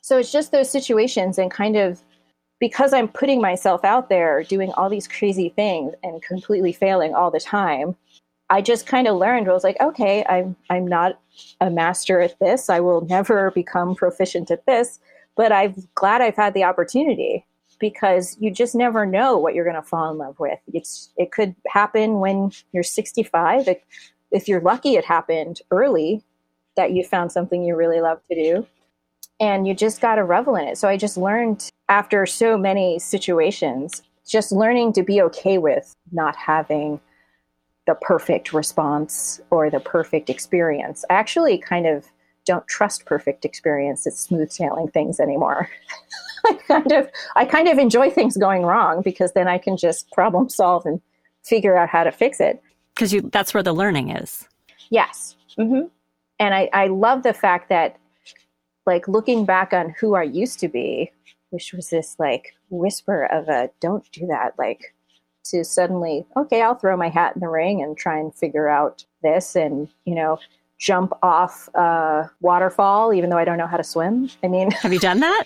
So 0.00 0.18
it's 0.18 0.32
just 0.32 0.52
those 0.52 0.70
situations, 0.70 1.38
and 1.38 1.50
kind 1.50 1.76
of 1.76 2.00
because 2.58 2.92
I'm 2.92 3.08
putting 3.08 3.40
myself 3.40 3.84
out 3.84 4.08
there, 4.08 4.42
doing 4.42 4.72
all 4.72 4.88
these 4.88 5.08
crazy 5.08 5.50
things, 5.50 5.94
and 6.02 6.22
completely 6.22 6.72
failing 6.72 7.14
all 7.14 7.30
the 7.30 7.40
time 7.40 7.96
I 8.48 8.62
just 8.62 8.86
kind 8.86 9.08
of 9.08 9.16
learned. 9.16 9.48
I 9.48 9.52
was 9.52 9.64
like, 9.64 9.80
okay, 9.80 10.24
I'm 10.28 10.56
I'm 10.70 10.86
not 10.86 11.20
a 11.60 11.70
master 11.70 12.20
at 12.20 12.38
this. 12.38 12.70
I 12.70 12.80
will 12.80 13.02
never 13.02 13.50
become 13.50 13.94
proficient 13.94 14.50
at 14.50 14.66
this, 14.66 15.00
but 15.36 15.52
I'm 15.52 15.74
glad 15.94 16.22
I've 16.22 16.36
had 16.36 16.54
the 16.54 16.64
opportunity 16.64 17.44
because 17.78 18.36
you 18.40 18.50
just 18.50 18.74
never 18.74 19.04
know 19.04 19.36
what 19.36 19.54
you're 19.54 19.64
going 19.64 19.76
to 19.76 19.82
fall 19.82 20.10
in 20.10 20.18
love 20.18 20.38
with. 20.38 20.58
It's 20.72 21.10
it 21.16 21.32
could 21.32 21.54
happen 21.68 22.20
when 22.20 22.52
you're 22.72 22.82
65. 22.82 23.68
It, 23.68 23.84
if 24.30 24.48
you're 24.48 24.60
lucky, 24.60 24.94
it 24.94 25.04
happened 25.04 25.60
early 25.70 26.24
that 26.76 26.92
you 26.92 27.04
found 27.04 27.32
something 27.32 27.62
you 27.62 27.76
really 27.76 28.00
love 28.00 28.20
to 28.30 28.34
do, 28.34 28.66
and 29.40 29.66
you 29.66 29.74
just 29.74 30.00
got 30.00 30.16
to 30.16 30.24
revel 30.24 30.56
in 30.56 30.68
it. 30.68 30.78
So 30.78 30.88
I 30.88 30.96
just 30.96 31.16
learned 31.16 31.70
after 31.88 32.26
so 32.26 32.58
many 32.58 32.98
situations, 32.98 34.02
just 34.26 34.52
learning 34.52 34.92
to 34.94 35.02
be 35.02 35.22
okay 35.22 35.58
with 35.58 35.94
not 36.12 36.36
having 36.36 37.00
the 37.86 37.94
perfect 37.94 38.52
response 38.52 39.40
or 39.50 39.70
the 39.70 39.80
perfect 39.80 40.28
experience. 40.28 41.04
I 41.08 41.14
actually 41.14 41.58
kind 41.58 41.86
of 41.86 42.06
don't 42.44 42.66
trust 42.68 43.04
perfect 43.06 43.44
experience 43.44 44.06
It's 44.06 44.20
smooth 44.20 44.50
sailing 44.50 44.88
things 44.88 45.20
anymore. 45.20 45.68
I 46.46 46.54
kind 46.68 46.92
of 46.92 47.08
I 47.34 47.44
kind 47.44 47.68
of 47.68 47.78
enjoy 47.78 48.08
things 48.10 48.36
going 48.36 48.62
wrong 48.62 49.02
because 49.02 49.32
then 49.32 49.48
I 49.48 49.58
can 49.58 49.76
just 49.76 50.10
problem 50.12 50.48
solve 50.48 50.86
and 50.86 51.00
figure 51.44 51.76
out 51.76 51.88
how 51.88 52.04
to 52.04 52.12
fix 52.12 52.40
it. 52.40 52.62
Because 52.96 53.12
you 53.12 53.28
that's 53.32 53.54
where 53.54 53.62
the 53.62 53.72
learning 53.72 54.10
is. 54.10 54.48
Yes. 54.90 55.36
Mm-hmm. 55.58 55.86
And 56.38 56.54
I, 56.54 56.68
I 56.72 56.86
love 56.88 57.22
the 57.22 57.32
fact 57.32 57.68
that 57.68 57.96
like 58.86 59.06
looking 59.08 59.44
back 59.44 59.72
on 59.72 59.94
who 60.00 60.14
I 60.14 60.22
used 60.22 60.58
to 60.60 60.68
be, 60.68 61.12
which 61.50 61.72
was 61.72 61.90
this 61.90 62.16
like 62.18 62.54
whisper 62.70 63.26
of 63.26 63.48
a 63.48 63.70
don't 63.80 64.10
do 64.12 64.26
that, 64.26 64.54
like 64.58 64.94
to 65.50 65.64
suddenly, 65.64 66.26
okay, 66.36 66.62
I'll 66.62 66.74
throw 66.74 66.96
my 66.96 67.08
hat 67.08 67.34
in 67.36 67.40
the 67.40 67.48
ring 67.48 67.82
and 67.82 67.96
try 67.96 68.18
and 68.18 68.34
figure 68.34 68.68
out 68.68 69.04
this 69.22 69.56
and, 69.56 69.88
you 70.04 70.14
know, 70.14 70.38
jump 70.78 71.12
off 71.22 71.68
a 71.74 72.30
waterfall, 72.40 73.12
even 73.12 73.30
though 73.30 73.38
I 73.38 73.44
don't 73.44 73.58
know 73.58 73.66
how 73.66 73.76
to 73.76 73.84
swim. 73.84 74.28
I 74.42 74.48
mean, 74.48 74.70
have 74.72 74.92
you 74.92 74.98
done 74.98 75.20
that? 75.20 75.44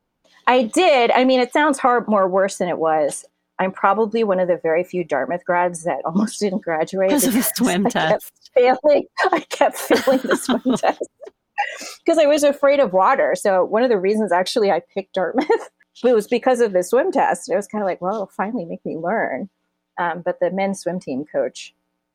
I 0.46 0.64
did. 0.64 1.10
I 1.12 1.24
mean, 1.24 1.40
it 1.40 1.52
sounds 1.52 1.78
hard, 1.78 2.08
more 2.08 2.28
worse 2.28 2.58
than 2.58 2.68
it 2.68 2.78
was. 2.78 3.24
I'm 3.60 3.72
probably 3.72 4.24
one 4.24 4.40
of 4.40 4.48
the 4.48 4.56
very 4.56 4.82
few 4.82 5.04
Dartmouth 5.04 5.44
grads 5.44 5.84
that 5.84 6.00
almost 6.06 6.40
didn't 6.40 6.62
graduate 6.64 7.10
because 7.10 7.26
of 7.26 7.34
the 7.34 7.42
swim 7.42 7.86
I 7.86 7.90
test. 7.90 8.10
Kept 8.10 8.80
failing. 8.82 9.06
I 9.32 9.40
kept 9.40 9.76
failing 9.76 10.20
the 10.24 10.36
swim 10.36 10.62
test 10.76 11.08
because 12.02 12.18
I 12.18 12.24
was 12.26 12.42
afraid 12.42 12.80
of 12.80 12.94
water. 12.94 13.34
So 13.34 13.64
one 13.64 13.82
of 13.82 13.90
the 13.90 13.98
reasons 13.98 14.32
actually 14.32 14.70
I 14.70 14.80
picked 14.94 15.14
Dartmouth 15.14 15.70
it 16.02 16.14
was 16.14 16.26
because 16.26 16.60
of 16.60 16.72
the 16.72 16.82
swim 16.82 17.12
test. 17.12 17.50
It 17.50 17.56
was 17.56 17.66
kind 17.66 17.82
of 17.82 17.86
like, 17.86 18.00
well, 18.00 18.26
finally 18.26 18.64
make 18.64 18.84
me 18.84 18.96
learn. 18.96 19.50
Um, 19.98 20.22
but 20.22 20.40
the 20.40 20.50
men's 20.50 20.80
swim 20.80 20.98
team 20.98 21.26
coach 21.30 21.74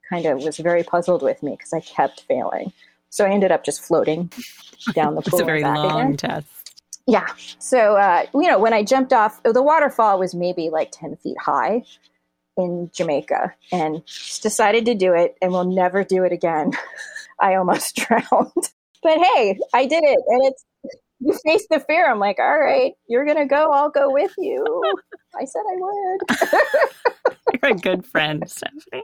kind 0.10 0.26
of 0.26 0.44
was 0.44 0.58
very 0.58 0.82
puzzled 0.82 1.22
with 1.22 1.44
me 1.44 1.52
because 1.52 1.74
I 1.74 1.80
kept 1.82 2.22
failing. 2.22 2.74
So 3.12 3.24
I 3.24 3.30
ended 3.30 3.52
up 3.52 3.64
just 3.64 3.82
floating 3.84 4.32
down 4.94 5.14
the 5.14 5.22
pool. 5.22 5.40
it's 5.40 5.42
a 5.42 5.46
very 5.46 5.64
long 5.64 6.02
again. 6.02 6.18
test. 6.18 6.65
Yeah. 7.08 7.28
So, 7.60 7.98
uh, 7.98 8.26
you 8.34 8.48
know, 8.48 8.60
when 8.60 8.74
I 8.74 8.84
jumped 8.84 9.14
off, 9.14 9.42
the 9.44 9.62
waterfall 9.62 10.20
was 10.20 10.34
maybe 10.34 10.70
like 10.70 10.92
10 10.92 11.18
feet 11.18 11.38
high 11.40 11.84
in 12.58 12.90
Jamaica 12.94 13.54
and 13.72 14.04
decided 14.42 14.86
to 14.86 14.96
do 14.96 15.14
it 15.14 15.36
and 15.42 15.52
will 15.52 15.66
never 15.66 16.04
do 16.04 16.24
it 16.24 16.32
again. 16.32 16.72
I 17.40 17.56
almost 17.56 17.96
drowned. 18.08 18.72
But 19.04 19.20
hey, 19.20 19.60
I 19.74 19.86
did 19.86 20.04
it. 20.04 20.20
And 20.28 20.46
it's 20.46 20.66
you 21.20 21.38
face 21.46 21.66
the 21.70 21.80
fear. 21.80 22.10
I'm 22.10 22.20
like, 22.20 22.40
all 22.40 22.60
right, 22.60 22.94
you're 23.08 23.26
gonna 23.26 23.46
go. 23.48 23.72
I'll 23.72 23.90
go 23.90 24.12
with 24.12 24.34
you. 24.38 24.64
I 25.40 25.46
said 25.46 25.62
I 25.70 25.76
would. 25.80 27.62
you're 27.62 27.72
a 27.72 27.76
good 27.76 28.06
friend, 28.06 28.44
Stephanie. 28.50 29.04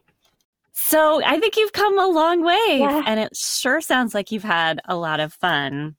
So 0.73 1.21
I 1.23 1.39
think 1.39 1.55
you've 1.57 1.73
come 1.73 1.99
a 1.99 2.07
long 2.07 2.43
way, 2.43 2.79
yeah. 2.79 3.03
and 3.05 3.19
it 3.19 3.35
sure 3.35 3.81
sounds 3.81 4.13
like 4.13 4.31
you've 4.31 4.43
had 4.43 4.81
a 4.85 4.95
lot 4.95 5.19
of 5.19 5.33
fun. 5.33 5.95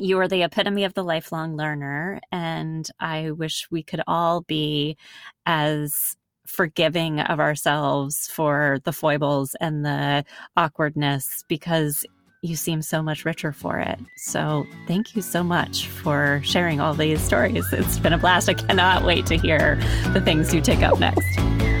You 0.00 0.18
are 0.20 0.28
the 0.28 0.44
epitome 0.44 0.84
of 0.84 0.94
the 0.94 1.04
lifelong 1.04 1.56
learner, 1.56 2.22
and 2.32 2.88
I 2.98 3.32
wish 3.32 3.68
we 3.70 3.82
could 3.82 4.00
all 4.06 4.40
be 4.40 4.96
as 5.44 6.16
forgiving 6.46 7.20
of 7.20 7.38
ourselves 7.38 8.26
for 8.26 8.78
the 8.84 8.94
foibles 8.94 9.54
and 9.60 9.84
the 9.84 10.24
awkwardness 10.56 11.44
because 11.48 12.06
you 12.40 12.56
seem 12.56 12.80
so 12.80 13.02
much 13.02 13.26
richer 13.26 13.52
for 13.52 13.78
it. 13.78 14.00
So 14.16 14.64
thank 14.88 15.14
you 15.14 15.20
so 15.20 15.44
much 15.44 15.86
for 15.86 16.40
sharing 16.44 16.80
all 16.80 16.94
these 16.94 17.20
stories. 17.20 17.70
It's 17.70 17.98
been 17.98 18.14
a 18.14 18.18
blast. 18.18 18.48
I 18.48 18.54
cannot 18.54 19.04
wait 19.04 19.26
to 19.26 19.36
hear 19.36 19.76
the 20.14 20.22
things 20.22 20.54
you 20.54 20.62
take 20.62 20.80
up 20.80 20.98
next. 20.98 21.26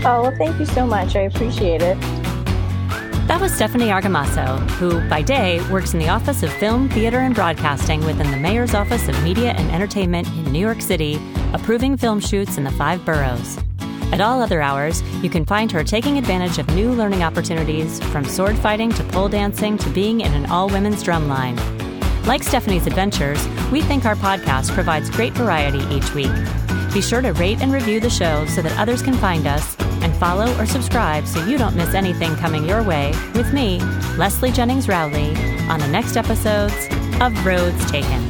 Oh, 0.04 0.22
well, 0.22 0.36
thank 0.36 0.60
you 0.60 0.66
so 0.66 0.86
much. 0.86 1.16
I 1.16 1.20
appreciate 1.20 1.80
it. 1.80 1.96
That 3.30 3.40
was 3.40 3.54
Stephanie 3.54 3.90
Argamasson, 3.90 4.68
who 4.72 5.08
by 5.08 5.22
day 5.22 5.64
works 5.70 5.92
in 5.92 6.00
the 6.00 6.08
Office 6.08 6.42
of 6.42 6.52
Film, 6.54 6.88
Theater, 6.88 7.20
and 7.20 7.32
Broadcasting 7.32 8.04
within 8.04 8.28
the 8.32 8.36
Mayor's 8.36 8.74
Office 8.74 9.06
of 9.06 9.22
Media 9.22 9.52
and 9.52 9.70
Entertainment 9.70 10.26
in 10.26 10.50
New 10.50 10.58
York 10.58 10.80
City, 10.80 11.16
approving 11.52 11.96
film 11.96 12.18
shoots 12.18 12.58
in 12.58 12.64
the 12.64 12.72
five 12.72 13.04
boroughs. 13.04 13.56
At 14.10 14.20
all 14.20 14.42
other 14.42 14.60
hours, 14.60 15.02
you 15.22 15.30
can 15.30 15.44
find 15.44 15.70
her 15.70 15.84
taking 15.84 16.18
advantage 16.18 16.58
of 16.58 16.74
new 16.74 16.90
learning 16.90 17.22
opportunities 17.22 18.02
from 18.06 18.24
sword 18.24 18.58
fighting 18.58 18.90
to 18.94 19.04
pole 19.04 19.28
dancing 19.28 19.78
to 19.78 19.88
being 19.90 20.22
in 20.22 20.34
an 20.34 20.50
all 20.50 20.68
women's 20.68 21.04
drumline. 21.04 21.56
Like 22.26 22.42
Stephanie's 22.42 22.88
adventures, 22.88 23.46
we 23.70 23.80
think 23.80 24.06
our 24.06 24.16
podcast 24.16 24.74
provides 24.74 25.08
great 25.08 25.34
variety 25.34 25.84
each 25.94 26.12
week. 26.16 26.32
Be 26.92 27.00
sure 27.00 27.22
to 27.22 27.32
rate 27.34 27.62
and 27.62 27.72
review 27.72 28.00
the 28.00 28.10
show 28.10 28.44
so 28.46 28.60
that 28.60 28.76
others 28.76 29.02
can 29.02 29.14
find 29.14 29.46
us, 29.46 29.76
follow 30.20 30.54
or 30.58 30.66
subscribe 30.66 31.26
so 31.26 31.44
you 31.46 31.56
don't 31.58 31.74
miss 31.74 31.94
anything 31.94 32.36
coming 32.36 32.64
your 32.64 32.82
way 32.84 33.12
with 33.34 33.52
me, 33.52 33.80
Leslie 34.18 34.52
Jennings 34.52 34.86
Rowley, 34.86 35.34
on 35.68 35.80
the 35.80 35.88
next 35.88 36.16
episodes 36.16 36.74
of 37.20 37.44
Roads 37.44 37.90
Taken. 37.90 38.29